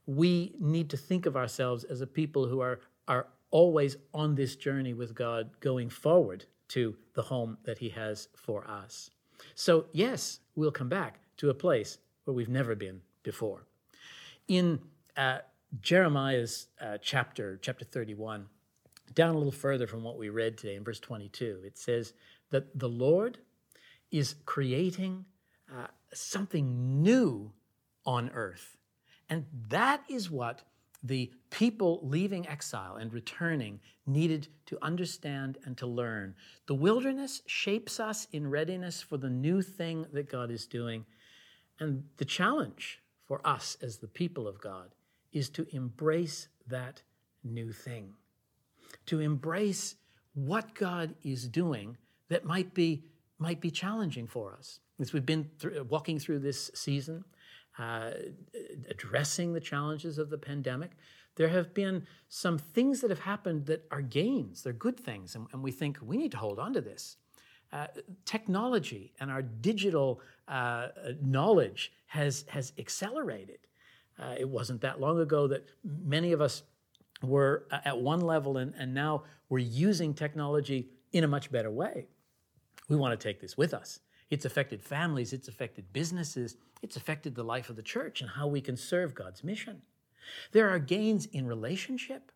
We 0.05 0.53
need 0.59 0.91
to 0.91 0.97
think 0.97 1.25
of 1.25 1.35
ourselves 1.35 1.85
as 1.85 2.01
a 2.01 2.07
people 2.07 2.45
who 2.47 2.59
are, 2.59 2.79
are 3.07 3.25
always 3.49 3.97
on 4.13 4.35
this 4.35 4.55
journey 4.55 4.93
with 4.93 5.15
God 5.15 5.59
going 5.59 5.89
forward 5.89 6.45
to 6.67 6.95
the 7.15 7.23
home 7.23 7.57
that 7.63 7.79
He 7.79 7.89
has 7.89 8.27
for 8.35 8.69
us. 8.69 9.09
So, 9.55 9.85
yes, 9.91 10.41
we'll 10.55 10.69
come 10.69 10.87
back 10.87 11.19
to 11.37 11.49
a 11.49 11.55
place 11.55 11.97
where 12.25 12.35
we've 12.35 12.47
never 12.47 12.75
been 12.75 13.01
before. 13.23 13.65
In 14.47 14.79
uh, 15.19 15.39
Jeremiah's 15.81 16.67
uh, 16.79 16.97
chapter, 17.01 17.59
chapter 17.61 17.83
31, 17.83 18.45
down 19.13 19.35
a 19.35 19.37
little 19.37 19.51
further 19.51 19.85
from 19.85 20.01
what 20.01 20.17
we 20.17 20.29
read 20.29 20.57
today 20.57 20.75
in 20.75 20.83
verse 20.83 20.99
22, 20.99 21.61
it 21.65 21.77
says 21.77 22.13
that 22.51 22.79
the 22.79 22.87
Lord 22.87 23.39
is 24.11 24.35
creating 24.45 25.25
uh, 25.69 25.87
something 26.13 27.03
new 27.03 27.51
on 28.05 28.29
earth. 28.33 28.77
And 29.29 29.45
that 29.67 30.03
is 30.09 30.31
what 30.31 30.61
the 31.03 31.31
people 31.49 31.99
leaving 32.01 32.47
exile 32.47 32.95
and 32.95 33.13
returning 33.13 33.81
needed 34.07 34.47
to 34.67 34.77
understand 34.81 35.57
and 35.65 35.77
to 35.77 35.85
learn. 35.85 36.33
The 36.67 36.75
wilderness 36.75 37.41
shapes 37.45 37.99
us 37.99 38.27
in 38.31 38.49
readiness 38.49 39.01
for 39.01 39.17
the 39.17 39.29
new 39.29 39.61
thing 39.61 40.05
that 40.13 40.31
God 40.31 40.49
is 40.49 40.65
doing. 40.65 41.05
And 41.77 42.05
the 42.17 42.25
challenge 42.25 43.01
for 43.27 43.45
us 43.45 43.77
as 43.81 43.97
the 43.97 44.07
people 44.07 44.47
of 44.47 44.61
God 44.61 44.89
is 45.31 45.49
to 45.49 45.67
embrace 45.71 46.47
that 46.67 47.01
new 47.43 47.71
thing, 47.71 48.13
to 49.05 49.19
embrace 49.19 49.95
what 50.33 50.73
God 50.75 51.15
is 51.23 51.47
doing 51.47 51.97
that 52.29 52.45
might 52.45 52.73
be, 52.73 53.03
might 53.37 53.61
be 53.61 53.71
challenging 53.71 54.27
for 54.27 54.53
us. 54.53 54.79
As 54.99 55.13
we've 55.13 55.25
been 55.25 55.49
walking 55.87 56.19
through 56.19 56.39
this 56.39 56.69
season, 56.73 57.23
uh, 57.77 58.11
addressing 58.89 59.53
the 59.53 59.59
challenges 59.59 60.17
of 60.17 60.29
the 60.29 60.37
pandemic, 60.37 60.91
there 61.35 61.47
have 61.47 61.73
been 61.73 62.05
some 62.27 62.57
things 62.57 62.99
that 62.99 63.09
have 63.09 63.21
happened 63.21 63.65
that 63.67 63.85
are 63.91 64.01
gains, 64.01 64.63
they're 64.63 64.73
good 64.73 64.99
things, 64.99 65.35
and, 65.35 65.47
and 65.53 65.63
we 65.63 65.71
think 65.71 65.97
we 66.01 66.17
need 66.17 66.31
to 66.31 66.37
hold 66.37 66.59
on 66.59 66.73
to 66.73 66.81
this. 66.81 67.15
Uh, 67.71 67.87
technology 68.25 69.13
and 69.19 69.31
our 69.31 69.41
digital 69.41 70.19
uh, 70.47 70.87
knowledge 71.21 71.93
has, 72.07 72.43
has 72.49 72.73
accelerated. 72.77 73.59
Uh, 74.19 74.35
it 74.37 74.47
wasn't 74.47 74.81
that 74.81 74.99
long 74.99 75.19
ago 75.19 75.47
that 75.47 75.65
many 75.83 76.31
of 76.31 76.41
us 76.41 76.63
were 77.21 77.65
at 77.71 77.97
one 77.97 78.21
level 78.21 78.57
and, 78.57 78.73
and 78.77 78.93
now 78.93 79.23
we're 79.49 79.59
using 79.59 80.13
technology 80.13 80.89
in 81.11 81.23
a 81.23 81.27
much 81.27 81.51
better 81.51 81.71
way. 81.71 82.07
We 82.87 82.95
want 82.95 83.19
to 83.19 83.23
take 83.27 83.39
this 83.39 83.57
with 83.57 83.73
us. 83.73 83.99
It's 84.29 84.45
affected 84.45 84.83
families, 84.83 85.33
it's 85.33 85.47
affected 85.47 85.91
businesses, 85.91 86.57
it's 86.81 86.95
affected 86.95 87.35
the 87.35 87.43
life 87.43 87.69
of 87.69 87.75
the 87.75 87.83
church 87.83 88.21
and 88.21 88.29
how 88.29 88.47
we 88.47 88.61
can 88.61 88.77
serve 88.77 89.15
God's 89.15 89.43
mission. 89.43 89.81
There 90.51 90.69
are 90.69 90.79
gains 90.79 91.25
in 91.27 91.47
relationship. 91.47 92.31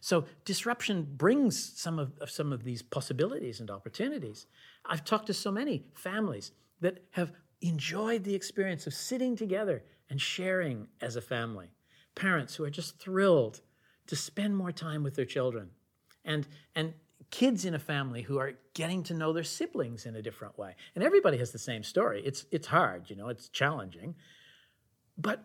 So 0.00 0.24
disruption 0.44 1.06
brings 1.16 1.58
some 1.78 1.98
of, 1.98 2.12
of, 2.20 2.30
some 2.30 2.52
of 2.52 2.64
these 2.64 2.82
possibilities 2.82 3.60
and 3.60 3.70
opportunities. 3.70 4.46
I've 4.84 5.04
talked 5.04 5.26
to 5.28 5.34
so 5.34 5.50
many 5.50 5.84
families 5.94 6.52
that 6.80 7.02
have 7.12 7.32
enjoyed 7.60 8.24
the 8.24 8.34
experience 8.34 8.86
of 8.86 8.94
sitting 8.94 9.36
together 9.36 9.82
and 10.08 10.20
sharing 10.20 10.88
as 11.00 11.16
a 11.16 11.20
family. 11.20 11.68
Parents 12.14 12.54
who 12.54 12.64
are 12.64 12.70
just 12.70 12.98
thrilled 12.98 13.60
to 14.06 14.16
spend 14.16 14.56
more 14.56 14.72
time 14.72 15.02
with 15.02 15.14
their 15.14 15.24
children. 15.24 15.70
And, 16.24 16.46
and 16.74 16.94
kids 17.30 17.64
in 17.64 17.74
a 17.74 17.78
family 17.78 18.22
who 18.22 18.38
are 18.38 18.52
getting 18.74 19.02
to 19.04 19.14
know 19.14 19.32
their 19.32 19.44
siblings 19.44 20.06
in 20.06 20.16
a 20.16 20.22
different 20.22 20.58
way. 20.58 20.74
And 20.94 21.02
everybody 21.02 21.38
has 21.38 21.50
the 21.50 21.58
same 21.58 21.82
story. 21.82 22.22
It's, 22.24 22.46
it's 22.50 22.66
hard, 22.66 23.10
you 23.10 23.16
know, 23.16 23.28
it's 23.28 23.48
challenging. 23.48 24.14
But, 25.18 25.44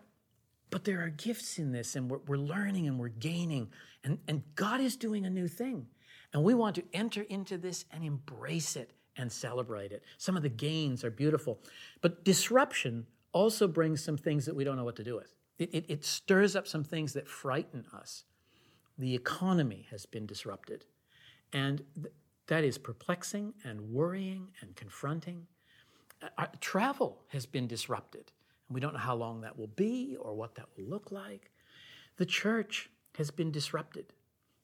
but 0.70 0.84
there 0.84 1.02
are 1.02 1.08
gifts 1.08 1.58
in 1.58 1.72
this, 1.72 1.96
and 1.96 2.10
we're, 2.10 2.20
we're 2.26 2.36
learning 2.36 2.86
and 2.86 2.98
we're 2.98 3.08
gaining. 3.08 3.70
And, 4.04 4.18
and 4.28 4.42
God 4.54 4.80
is 4.80 4.96
doing 4.96 5.24
a 5.26 5.30
new 5.30 5.48
thing. 5.48 5.86
And 6.32 6.44
we 6.44 6.54
want 6.54 6.76
to 6.76 6.84
enter 6.92 7.22
into 7.22 7.58
this 7.58 7.84
and 7.90 8.04
embrace 8.04 8.76
it 8.76 8.92
and 9.16 9.30
celebrate 9.30 9.92
it. 9.92 10.02
Some 10.18 10.36
of 10.36 10.42
the 10.42 10.48
gains 10.48 11.04
are 11.04 11.10
beautiful. 11.10 11.58
But 12.00 12.24
disruption 12.24 13.06
also 13.32 13.66
brings 13.66 14.02
some 14.02 14.16
things 14.16 14.46
that 14.46 14.54
we 14.54 14.64
don't 14.64 14.76
know 14.76 14.84
what 14.84 14.96
to 14.96 15.04
do 15.04 15.16
with. 15.16 15.34
It, 15.58 15.70
it, 15.72 15.84
it 15.88 16.04
stirs 16.04 16.56
up 16.56 16.66
some 16.66 16.84
things 16.84 17.12
that 17.14 17.28
frighten 17.28 17.86
us. 17.92 18.24
The 18.98 19.14
economy 19.14 19.86
has 19.90 20.06
been 20.06 20.26
disrupted. 20.26 20.84
And 21.52 21.82
th- 21.94 22.14
that 22.46 22.64
is 22.64 22.78
perplexing 22.78 23.54
and 23.64 23.80
worrying 23.92 24.48
and 24.60 24.74
confronting. 24.76 25.46
Uh, 26.38 26.46
travel 26.60 27.22
has 27.28 27.46
been 27.46 27.66
disrupted, 27.66 28.30
and 28.68 28.74
we 28.74 28.80
don't 28.80 28.92
know 28.92 28.98
how 28.98 29.14
long 29.14 29.40
that 29.40 29.58
will 29.58 29.68
be 29.68 30.16
or 30.20 30.34
what 30.34 30.54
that 30.54 30.66
will 30.76 30.84
look 30.84 31.10
like. 31.10 31.50
The 32.16 32.26
church 32.26 32.90
has 33.16 33.30
been 33.30 33.50
disrupted. 33.50 34.12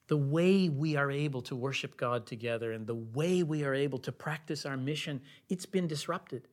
The 0.09 0.17
way 0.17 0.69
we 0.69 0.97
are 0.97 1.11
able 1.11 1.43
to 1.43 1.57
worship 1.57 1.97
God 1.97 2.27
together 2.27 2.73
and 2.73 2.87
the 2.87 2.95
way 2.95 3.43
we 3.43 3.65
are 3.65 3.75
able 3.75 3.99
to 4.01 4.13
practice 4.13 4.65
our 4.65 4.77
mission, 4.77 5.21
it's 5.49 5.67
been 5.67 5.87
disrupted. 5.87 6.49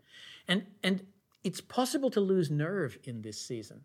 And, 0.47 0.65
and 0.84 1.06
it's 1.45 1.62
possible 1.62 2.10
to 2.10 2.19
lose 2.19 2.49
nerve 2.49 2.97
in 3.03 3.21
this 3.21 3.39
season. 3.39 3.79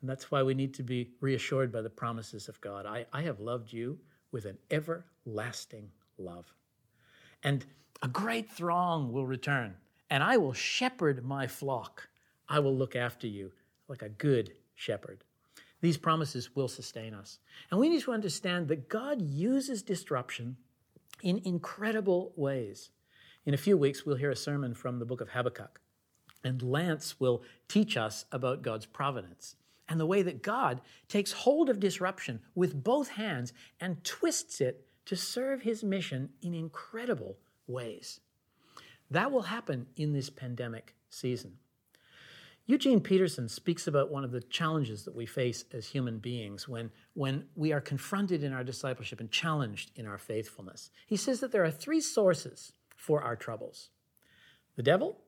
And 0.00 0.10
that's 0.10 0.30
why 0.30 0.42
we 0.42 0.52
need 0.52 0.74
to 0.74 0.82
be 0.82 1.10
reassured 1.20 1.72
by 1.72 1.80
the 1.80 1.88
promises 1.88 2.48
of 2.48 2.60
God. 2.60 2.84
I, 2.84 3.06
I 3.14 3.22
have 3.22 3.40
loved 3.40 3.72
you 3.72 3.98
with 4.30 4.44
an 4.44 4.58
everlasting 4.70 5.90
love. 6.18 6.52
And 7.42 7.64
a 8.02 8.08
great 8.08 8.50
throng 8.50 9.10
will 9.10 9.26
return, 9.26 9.74
and 10.10 10.22
I 10.22 10.36
will 10.36 10.52
shepherd 10.52 11.24
my 11.24 11.46
flock. 11.46 12.08
I 12.46 12.58
will 12.58 12.76
look 12.76 12.94
after 12.94 13.26
you 13.26 13.52
like 13.88 14.02
a 14.02 14.10
good 14.10 14.52
shepherd. 14.74 15.24
These 15.80 15.96
promises 15.96 16.54
will 16.54 16.68
sustain 16.68 17.14
us. 17.14 17.38
And 17.70 17.80
we 17.80 17.88
need 17.88 18.02
to 18.02 18.12
understand 18.12 18.68
that 18.68 18.90
God 18.90 19.22
uses 19.22 19.82
disruption 19.82 20.58
in 21.22 21.40
incredible 21.46 22.32
ways. 22.36 22.90
In 23.46 23.54
a 23.54 23.58
few 23.58 23.78
weeks, 23.78 24.04
we'll 24.04 24.16
hear 24.16 24.30
a 24.30 24.36
sermon 24.36 24.74
from 24.74 24.98
the 24.98 25.06
book 25.06 25.22
of 25.22 25.30
Habakkuk, 25.30 25.80
and 26.42 26.62
Lance 26.62 27.20
will 27.20 27.42
teach 27.68 27.96
us 27.96 28.24
about 28.32 28.62
God's 28.62 28.86
providence 28.86 29.56
and 29.88 29.98
the 29.98 30.06
way 30.06 30.22
that 30.22 30.42
God 30.42 30.80
takes 31.08 31.32
hold 31.32 31.68
of 31.68 31.80
disruption 31.80 32.40
with 32.54 32.82
both 32.84 33.10
hands 33.10 33.52
and 33.80 34.02
twists 34.04 34.60
it 34.60 34.86
to 35.06 35.16
serve 35.16 35.62
his 35.62 35.82
mission 35.82 36.30
in 36.40 36.54
incredible 36.54 37.36
ways. 37.66 38.20
That 39.10 39.32
will 39.32 39.42
happen 39.42 39.86
in 39.96 40.12
this 40.12 40.30
pandemic 40.30 40.94
season. 41.08 41.58
Eugene 42.66 43.00
Peterson 43.00 43.48
speaks 43.48 43.88
about 43.88 44.12
one 44.12 44.22
of 44.22 44.30
the 44.30 44.42
challenges 44.42 45.04
that 45.04 45.14
we 45.16 45.26
face 45.26 45.64
as 45.72 45.88
human 45.88 46.18
beings 46.18 46.68
when, 46.68 46.92
when 47.14 47.46
we 47.56 47.72
are 47.72 47.80
confronted 47.80 48.44
in 48.44 48.52
our 48.52 48.62
discipleship 48.62 49.18
and 49.18 49.32
challenged 49.32 49.90
in 49.96 50.06
our 50.06 50.18
faithfulness. 50.18 50.92
He 51.08 51.16
says 51.16 51.40
that 51.40 51.50
there 51.50 51.64
are 51.64 51.70
three 51.72 52.00
sources 52.00 52.72
for 52.96 53.22
our 53.22 53.34
troubles 53.34 53.90
the 54.76 54.84
devil, 54.84 55.18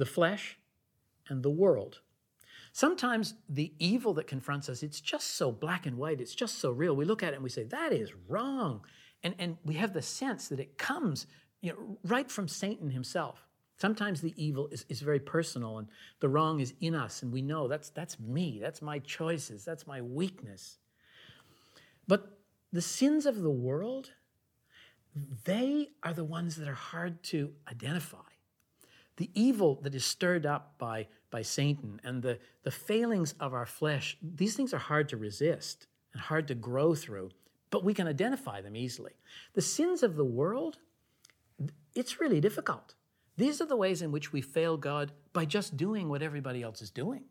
the 0.00 0.06
flesh, 0.06 0.58
and 1.28 1.42
the 1.42 1.50
world. 1.50 2.00
Sometimes 2.72 3.34
the 3.48 3.72
evil 3.78 4.14
that 4.14 4.26
confronts 4.26 4.68
us, 4.68 4.82
it's 4.82 5.00
just 5.00 5.36
so 5.36 5.52
black 5.52 5.86
and 5.86 5.96
white, 5.96 6.20
it's 6.20 6.34
just 6.34 6.58
so 6.58 6.70
real. 6.70 6.96
We 6.96 7.04
look 7.04 7.22
at 7.22 7.32
it 7.32 7.36
and 7.36 7.44
we 7.44 7.50
say, 7.50 7.64
that 7.64 7.92
is 7.92 8.10
wrong. 8.28 8.80
And, 9.22 9.34
and 9.38 9.56
we 9.64 9.74
have 9.74 9.92
the 9.92 10.02
sense 10.02 10.48
that 10.48 10.58
it 10.58 10.78
comes 10.78 11.26
you 11.60 11.72
know, 11.72 11.98
right 12.04 12.30
from 12.30 12.48
Satan 12.48 12.90
himself. 12.90 13.46
Sometimes 13.76 14.20
the 14.20 14.34
evil 14.36 14.68
is, 14.68 14.84
is 14.88 15.00
very 15.00 15.20
personal 15.20 15.78
and 15.78 15.88
the 16.20 16.28
wrong 16.28 16.60
is 16.60 16.74
in 16.80 16.94
us, 16.94 17.22
and 17.22 17.32
we 17.32 17.42
know 17.42 17.68
that's, 17.68 17.90
that's 17.90 18.18
me, 18.20 18.58
that's 18.60 18.82
my 18.82 18.98
choices, 19.00 19.64
that's 19.64 19.86
my 19.86 20.00
weakness. 20.00 20.78
But 22.06 22.38
the 22.72 22.82
sins 22.82 23.26
of 23.26 23.40
the 23.40 23.50
world, 23.50 24.10
they 25.44 25.88
are 26.02 26.12
the 26.12 26.24
ones 26.24 26.56
that 26.56 26.68
are 26.68 26.74
hard 26.74 27.22
to 27.24 27.52
identify. 27.70 28.29
The 29.20 29.30
evil 29.34 29.78
that 29.82 29.94
is 29.94 30.04
stirred 30.04 30.46
up 30.46 30.78
by 30.78 31.06
by 31.30 31.42
Satan 31.42 32.00
and 32.04 32.22
the, 32.22 32.38
the 32.62 32.70
failings 32.70 33.34
of 33.38 33.54
our 33.54 33.66
flesh, 33.66 34.16
these 34.22 34.54
things 34.54 34.74
are 34.74 34.78
hard 34.78 35.08
to 35.10 35.16
resist 35.16 35.86
and 36.12 36.20
hard 36.20 36.48
to 36.48 36.54
grow 36.54 36.94
through, 36.94 37.30
but 37.70 37.84
we 37.84 37.94
can 37.94 38.08
identify 38.08 38.60
them 38.60 38.76
easily. 38.76 39.12
The 39.54 39.62
sins 39.62 40.02
of 40.02 40.16
the 40.16 40.24
world, 40.24 40.78
it's 41.94 42.20
really 42.20 42.40
difficult. 42.40 42.94
These 43.36 43.60
are 43.60 43.66
the 43.66 43.76
ways 43.76 44.02
in 44.02 44.10
which 44.10 44.32
we 44.32 44.40
fail 44.40 44.76
God 44.76 45.12
by 45.32 45.44
just 45.44 45.76
doing 45.76 46.08
what 46.08 46.22
everybody 46.22 46.62
else 46.62 46.82
is 46.82 46.90
doing. 46.90 47.24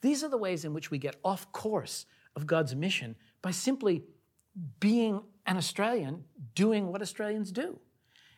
These 0.00 0.22
are 0.22 0.28
the 0.28 0.36
ways 0.36 0.64
in 0.64 0.74
which 0.74 0.90
we 0.90 0.98
get 0.98 1.16
off 1.24 1.50
course 1.52 2.04
of 2.36 2.46
God's 2.46 2.74
mission 2.74 3.16
by 3.42 3.52
simply 3.52 4.04
being 4.80 5.22
an 5.46 5.56
Australian, 5.56 6.24
doing 6.54 6.88
what 6.88 7.00
Australians 7.00 7.50
do. 7.52 7.78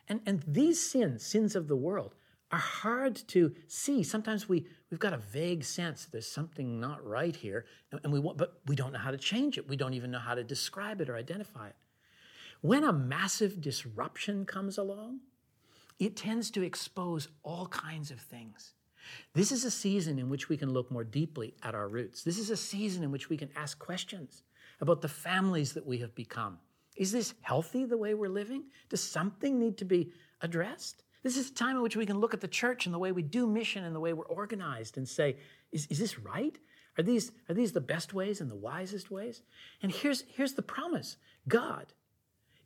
And, 0.07 0.21
and 0.25 0.43
these 0.47 0.79
sins, 0.79 1.25
sins 1.25 1.55
of 1.55 1.67
the 1.67 1.75
world, 1.75 2.15
are 2.51 2.59
hard 2.59 3.15
to 3.29 3.53
see. 3.67 4.03
Sometimes 4.03 4.49
we, 4.49 4.65
we've 4.89 4.99
got 4.99 5.13
a 5.13 5.17
vague 5.17 5.63
sense 5.63 6.03
that 6.03 6.11
there's 6.11 6.27
something 6.27 6.79
not 6.79 7.05
right 7.05 7.35
here, 7.35 7.65
and 8.03 8.11
we 8.11 8.19
want, 8.19 8.37
but 8.37 8.59
we 8.67 8.75
don't 8.75 8.93
know 8.93 8.99
how 8.99 9.11
to 9.11 9.17
change 9.17 9.57
it. 9.57 9.67
We 9.67 9.77
don't 9.77 9.93
even 9.93 10.11
know 10.11 10.19
how 10.19 10.35
to 10.35 10.43
describe 10.43 11.01
it 11.01 11.09
or 11.09 11.15
identify 11.15 11.67
it. 11.67 11.75
When 12.61 12.83
a 12.83 12.93
massive 12.93 13.61
disruption 13.61 14.45
comes 14.45 14.77
along, 14.77 15.21
it 15.99 16.15
tends 16.15 16.51
to 16.51 16.61
expose 16.61 17.27
all 17.43 17.67
kinds 17.67 18.11
of 18.11 18.19
things. 18.19 18.73
This 19.33 19.51
is 19.51 19.65
a 19.65 19.71
season 19.71 20.19
in 20.19 20.29
which 20.29 20.49
we 20.49 20.57
can 20.57 20.71
look 20.71 20.91
more 20.91 21.03
deeply 21.03 21.55
at 21.63 21.75
our 21.75 21.87
roots. 21.87 22.23
This 22.23 22.37
is 22.37 22.49
a 22.49 22.57
season 22.57 23.03
in 23.03 23.11
which 23.11 23.29
we 23.29 23.37
can 23.37 23.49
ask 23.55 23.79
questions 23.79 24.43
about 24.79 25.01
the 25.01 25.07
families 25.07 25.73
that 25.73 25.85
we 25.85 25.99
have 25.99 26.13
become. 26.15 26.59
Is 26.95 27.11
this 27.11 27.33
healthy 27.41 27.85
the 27.85 27.97
way 27.97 28.13
we're 28.13 28.29
living? 28.29 28.65
Does 28.89 29.01
something 29.01 29.59
need 29.59 29.77
to 29.77 29.85
be 29.85 30.11
addressed? 30.41 31.03
This 31.23 31.37
is 31.37 31.49
a 31.49 31.53
time 31.53 31.75
in 31.75 31.81
which 31.81 31.95
we 31.95 32.05
can 32.05 32.19
look 32.19 32.33
at 32.33 32.41
the 32.41 32.47
church 32.47 32.85
and 32.85 32.93
the 32.93 32.99
way 32.99 33.11
we 33.11 33.21
do 33.21 33.45
mission 33.45 33.83
and 33.83 33.95
the 33.95 33.99
way 33.99 34.13
we're 34.13 34.25
organized 34.25 34.97
and 34.97 35.07
say, 35.07 35.37
is, 35.71 35.85
is 35.87 35.99
this 35.99 36.17
right? 36.17 36.57
Are 36.97 37.03
these, 37.03 37.31
are 37.47 37.53
these 37.53 37.71
the 37.71 37.81
best 37.81 38.13
ways 38.13 38.41
and 38.41 38.49
the 38.49 38.55
wisest 38.55 39.11
ways? 39.11 39.41
And 39.81 39.91
here's, 39.91 40.23
here's 40.35 40.53
the 40.53 40.61
promise 40.61 41.17
God 41.47 41.93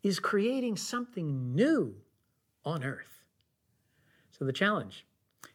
is 0.03 0.19
creating 0.19 0.77
something 0.77 1.53
new 1.53 1.95
on 2.63 2.83
earth. 2.83 3.23
So 4.31 4.45
the 4.45 4.53
challenge 4.53 5.05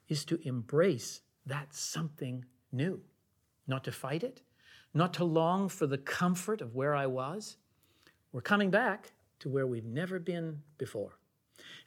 is 0.08 0.24
to 0.26 0.40
embrace 0.46 1.20
that 1.46 1.74
something 1.74 2.44
new, 2.72 3.00
not 3.66 3.84
to 3.84 3.92
fight 3.92 4.22
it, 4.22 4.42
not 4.92 5.14
to 5.14 5.24
long 5.24 5.68
for 5.68 5.86
the 5.86 5.98
comfort 5.98 6.60
of 6.60 6.74
where 6.74 6.94
I 6.94 7.06
was. 7.06 7.56
We're 8.32 8.40
coming 8.40 8.70
back 8.70 9.12
to 9.40 9.48
where 9.48 9.66
we've 9.66 9.84
never 9.84 10.18
been 10.18 10.62
before. 10.78 11.19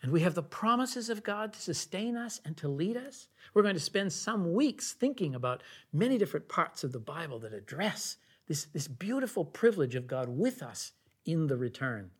And 0.02 0.12
we 0.12 0.22
have 0.22 0.36
the 0.36 0.44
promises 0.44 1.10
of 1.10 1.24
God 1.24 1.54
to 1.54 1.62
sustain 1.62 2.18
us 2.18 2.42
and 2.46 2.56
to 2.58 2.68
lead 2.68 2.98
us. 2.98 3.28
We're 3.54 3.62
going 3.62 3.76
to 3.76 3.80
spend 3.80 4.12
some 4.12 4.54
weeks 4.54 4.94
thinking 4.94 5.36
about 5.36 5.64
many 5.92 6.18
different 6.18 6.48
parts 6.48 6.84
of 6.84 6.92
the 6.92 7.00
Bible 7.00 7.40
that 7.40 7.54
address 7.54 8.18
this, 8.48 8.66
this 8.66 8.88
beautiful 8.88 9.46
privilege 9.46 9.96
of 9.96 10.08
God 10.08 10.30
with 10.30 10.62
us 10.62 10.92
in 11.26 11.48
the 11.48 11.58
return. 11.58 12.12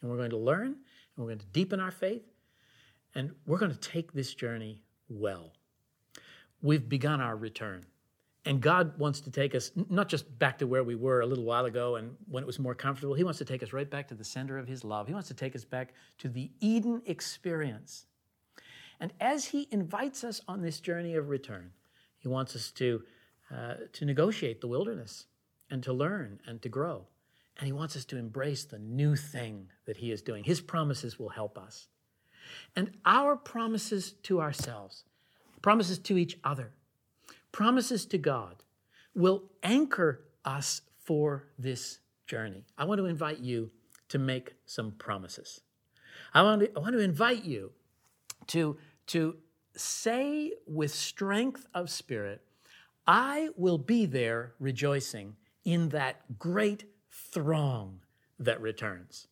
And 0.00 0.10
we're 0.10 0.16
going 0.16 0.30
to 0.30 0.36
learn, 0.36 0.66
and 0.66 0.76
we're 1.16 1.26
going 1.26 1.38
to 1.38 1.46
deepen 1.46 1.80
our 1.80 1.90
faith, 1.90 2.24
and 3.14 3.32
we're 3.46 3.58
going 3.58 3.72
to 3.72 3.78
take 3.78 4.12
this 4.12 4.34
journey 4.34 4.80
well. 5.08 5.52
We've 6.60 6.88
begun 6.88 7.20
our 7.20 7.36
return. 7.36 7.84
And 8.44 8.60
God 8.60 8.98
wants 8.98 9.20
to 9.20 9.30
take 9.30 9.54
us 9.54 9.70
not 9.88 10.08
just 10.08 10.38
back 10.38 10.58
to 10.58 10.66
where 10.66 10.82
we 10.82 10.96
were 10.96 11.20
a 11.20 11.26
little 11.26 11.44
while 11.44 11.66
ago 11.66 11.96
and 11.96 12.16
when 12.28 12.42
it 12.42 12.46
was 12.46 12.58
more 12.58 12.74
comfortable. 12.74 13.14
He 13.14 13.22
wants 13.22 13.38
to 13.38 13.44
take 13.44 13.62
us 13.62 13.72
right 13.72 13.88
back 13.88 14.08
to 14.08 14.14
the 14.14 14.24
center 14.24 14.58
of 14.58 14.66
His 14.66 14.82
love. 14.82 15.06
He 15.06 15.12
wants 15.12 15.28
to 15.28 15.34
take 15.34 15.54
us 15.54 15.64
back 15.64 15.94
to 16.18 16.28
the 16.28 16.50
Eden 16.60 17.02
experience. 17.06 18.06
And 18.98 19.12
as 19.20 19.46
He 19.46 19.68
invites 19.70 20.24
us 20.24 20.40
on 20.48 20.60
this 20.60 20.80
journey 20.80 21.14
of 21.14 21.28
return, 21.28 21.70
He 22.18 22.26
wants 22.26 22.56
us 22.56 22.72
to, 22.72 23.02
uh, 23.54 23.74
to 23.92 24.04
negotiate 24.04 24.60
the 24.60 24.68
wilderness 24.68 25.26
and 25.70 25.80
to 25.84 25.92
learn 25.92 26.40
and 26.44 26.60
to 26.62 26.68
grow. 26.68 27.06
And 27.58 27.66
He 27.66 27.72
wants 27.72 27.96
us 27.96 28.04
to 28.06 28.16
embrace 28.16 28.64
the 28.64 28.78
new 28.80 29.14
thing 29.14 29.68
that 29.84 29.98
He 29.98 30.10
is 30.10 30.20
doing. 30.20 30.42
His 30.42 30.60
promises 30.60 31.16
will 31.16 31.28
help 31.28 31.56
us. 31.56 31.86
And 32.74 32.90
our 33.04 33.36
promises 33.36 34.12
to 34.24 34.40
ourselves, 34.40 35.04
promises 35.62 36.00
to 36.00 36.18
each 36.18 36.38
other, 36.42 36.72
promises 37.52 38.06
to 38.06 38.18
God 38.18 38.62
will 39.14 39.44
anchor 39.62 40.24
us 40.44 40.82
for 40.98 41.48
this 41.58 41.98
journey. 42.26 42.64
I 42.76 42.84
want 42.84 42.98
to 42.98 43.06
invite 43.06 43.38
you 43.38 43.70
to 44.08 44.18
make 44.18 44.54
some 44.66 44.92
promises. 44.92 45.60
I 46.34 46.42
want 46.42 46.62
to, 46.62 46.70
I 46.76 46.80
want 46.80 46.94
to 46.94 47.00
invite 47.00 47.44
you 47.44 47.72
to, 48.48 48.76
to 49.08 49.36
say 49.76 50.52
with 50.66 50.90
strength 50.90 51.66
of 51.74 51.90
spirit, 51.90 52.42
I 53.06 53.50
will 53.56 53.78
be 53.78 54.06
there 54.06 54.54
rejoicing 54.58 55.36
in 55.64 55.90
that 55.90 56.38
great 56.38 56.84
throng 57.10 58.00
that 58.38 58.60
returns. 58.60 59.28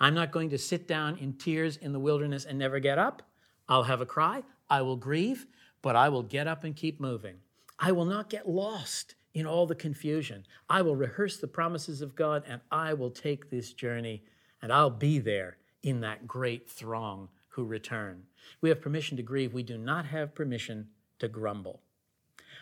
I'm 0.00 0.14
not 0.14 0.32
going 0.32 0.50
to 0.50 0.58
sit 0.58 0.88
down 0.88 1.18
in 1.18 1.34
tears 1.34 1.76
in 1.76 1.92
the 1.92 2.00
wilderness 2.00 2.44
and 2.44 2.58
never 2.58 2.78
get 2.78 2.98
up. 2.98 3.22
I'll 3.68 3.84
have 3.84 4.00
a 4.00 4.06
cry. 4.06 4.42
I 4.68 4.82
will 4.82 4.96
grieve, 4.96 5.46
but 5.82 5.96
I 5.96 6.08
will 6.08 6.22
get 6.22 6.46
up 6.46 6.64
and 6.64 6.74
keep 6.74 7.00
moving. 7.00 7.36
I 7.78 7.92
will 7.92 8.04
not 8.04 8.30
get 8.30 8.48
lost 8.48 9.14
in 9.34 9.46
all 9.46 9.66
the 9.66 9.74
confusion. 9.74 10.46
I 10.68 10.82
will 10.82 10.96
rehearse 10.96 11.38
the 11.38 11.48
promises 11.48 12.00
of 12.00 12.14
God 12.14 12.44
and 12.46 12.60
I 12.70 12.94
will 12.94 13.10
take 13.10 13.50
this 13.50 13.72
journey 13.72 14.22
and 14.62 14.72
I'll 14.72 14.90
be 14.90 15.18
there 15.18 15.58
in 15.82 16.00
that 16.00 16.26
great 16.26 16.70
throng 16.70 17.28
who 17.48 17.64
return. 17.64 18.22
We 18.60 18.68
have 18.68 18.80
permission 18.80 19.16
to 19.16 19.22
grieve. 19.22 19.52
We 19.52 19.62
do 19.62 19.76
not 19.76 20.06
have 20.06 20.34
permission 20.34 20.88
to 21.18 21.28
grumble. 21.28 21.80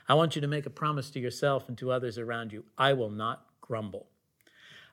I 0.08 0.14
want 0.14 0.34
you 0.34 0.40
to 0.40 0.48
make 0.48 0.66
a 0.66 0.70
promise 0.70 1.10
to 1.10 1.20
yourself 1.20 1.68
and 1.68 1.78
to 1.78 1.92
others 1.92 2.18
around 2.18 2.52
you 2.52 2.64
I 2.76 2.92
will 2.94 3.10
not 3.10 3.46
grumble. 3.60 4.06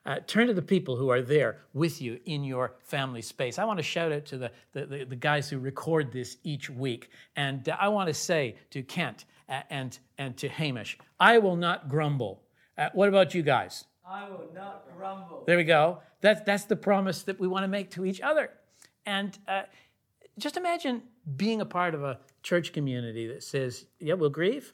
Uh, 0.06 0.16
turn 0.26 0.46
to 0.46 0.54
the 0.54 0.62
people 0.62 0.96
who 0.96 1.10
are 1.10 1.20
there 1.20 1.58
with 1.74 2.00
you 2.00 2.18
in 2.24 2.42
your 2.42 2.74
family 2.84 3.20
space. 3.20 3.58
I 3.58 3.64
want 3.64 3.78
to 3.78 3.82
shout 3.82 4.12
out 4.12 4.24
to 4.26 4.38
the, 4.38 4.50
the, 4.72 5.04
the, 5.04 5.16
guys 5.16 5.50
who 5.50 5.58
record 5.58 6.10
this 6.10 6.38
each 6.42 6.70
week. 6.70 7.10
And 7.36 7.68
uh, 7.68 7.76
I 7.78 7.88
want 7.88 8.08
to 8.08 8.14
say 8.14 8.56
to 8.70 8.82
Kent 8.82 9.26
and, 9.68 9.98
and 10.16 10.36
to 10.38 10.48
Hamish, 10.48 10.96
I 11.18 11.38
will 11.38 11.56
not 11.56 11.88
grumble. 11.88 12.42
Uh, 12.78 12.88
what 12.94 13.08
about 13.08 13.34
you 13.34 13.42
guys? 13.42 13.84
I 14.08 14.28
will 14.28 14.48
not 14.54 14.86
grumble. 14.96 15.44
There 15.46 15.56
we 15.56 15.64
go. 15.64 15.98
That's, 16.20 16.40
that's 16.42 16.64
the 16.64 16.76
promise 16.76 17.22
that 17.24 17.38
we 17.40 17.48
want 17.48 17.64
to 17.64 17.68
make 17.68 17.90
to 17.92 18.04
each 18.04 18.20
other. 18.20 18.50
And 19.06 19.36
uh, 19.48 19.62
just 20.38 20.56
imagine 20.56 21.02
being 21.36 21.60
a 21.60 21.66
part 21.66 21.94
of 21.94 22.02
a 22.02 22.18
church 22.42 22.72
community 22.72 23.26
that 23.28 23.42
says, 23.42 23.86
yeah, 23.98 24.14
we'll 24.14 24.30
grieve, 24.30 24.72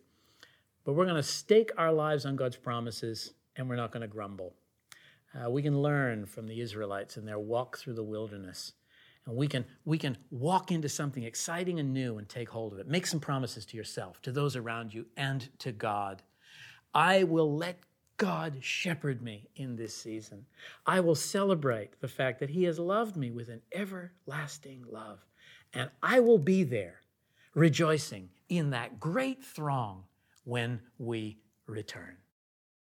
but 0.84 0.92
we're 0.92 1.04
going 1.04 1.16
to 1.16 1.22
stake 1.22 1.70
our 1.76 1.92
lives 1.92 2.24
on 2.24 2.36
God's 2.36 2.56
promises 2.56 3.32
and 3.56 3.68
we're 3.68 3.76
not 3.76 3.90
going 3.90 4.02
to 4.02 4.08
grumble. 4.08 4.54
Uh, 5.34 5.50
we 5.50 5.62
can 5.62 5.82
learn 5.82 6.26
from 6.26 6.46
the 6.46 6.60
Israelites 6.60 7.16
in 7.16 7.26
their 7.26 7.38
walk 7.38 7.78
through 7.78 7.94
the 7.94 8.02
wilderness. 8.02 8.72
And 9.26 9.36
we 9.36 9.48
can, 9.48 9.64
we 9.84 9.98
can 9.98 10.16
walk 10.30 10.70
into 10.70 10.88
something 10.88 11.24
exciting 11.24 11.80
and 11.80 11.92
new 11.92 12.18
and 12.18 12.28
take 12.28 12.48
hold 12.48 12.72
of 12.72 12.78
it. 12.78 12.86
Make 12.86 13.06
some 13.06 13.20
promises 13.20 13.66
to 13.66 13.76
yourself, 13.76 14.22
to 14.22 14.32
those 14.32 14.56
around 14.56 14.94
you, 14.94 15.06
and 15.16 15.48
to 15.58 15.72
God. 15.72 16.22
I 16.94 17.24
will 17.24 17.56
let 17.56 17.80
God 18.16 18.58
shepherd 18.60 19.20
me 19.20 19.48
in 19.56 19.76
this 19.76 19.94
season. 19.94 20.46
I 20.86 21.00
will 21.00 21.14
celebrate 21.14 22.00
the 22.00 22.08
fact 22.08 22.40
that 22.40 22.50
He 22.50 22.64
has 22.64 22.78
loved 22.78 23.16
me 23.16 23.30
with 23.30 23.48
an 23.48 23.60
everlasting 23.72 24.84
love. 24.88 25.18
And 25.74 25.90
I 26.02 26.20
will 26.20 26.38
be 26.38 26.62
there 26.62 27.00
rejoicing 27.54 28.30
in 28.48 28.70
that 28.70 29.00
great 29.00 29.44
throng 29.44 30.04
when 30.44 30.80
we 30.98 31.38
return. 31.66 32.16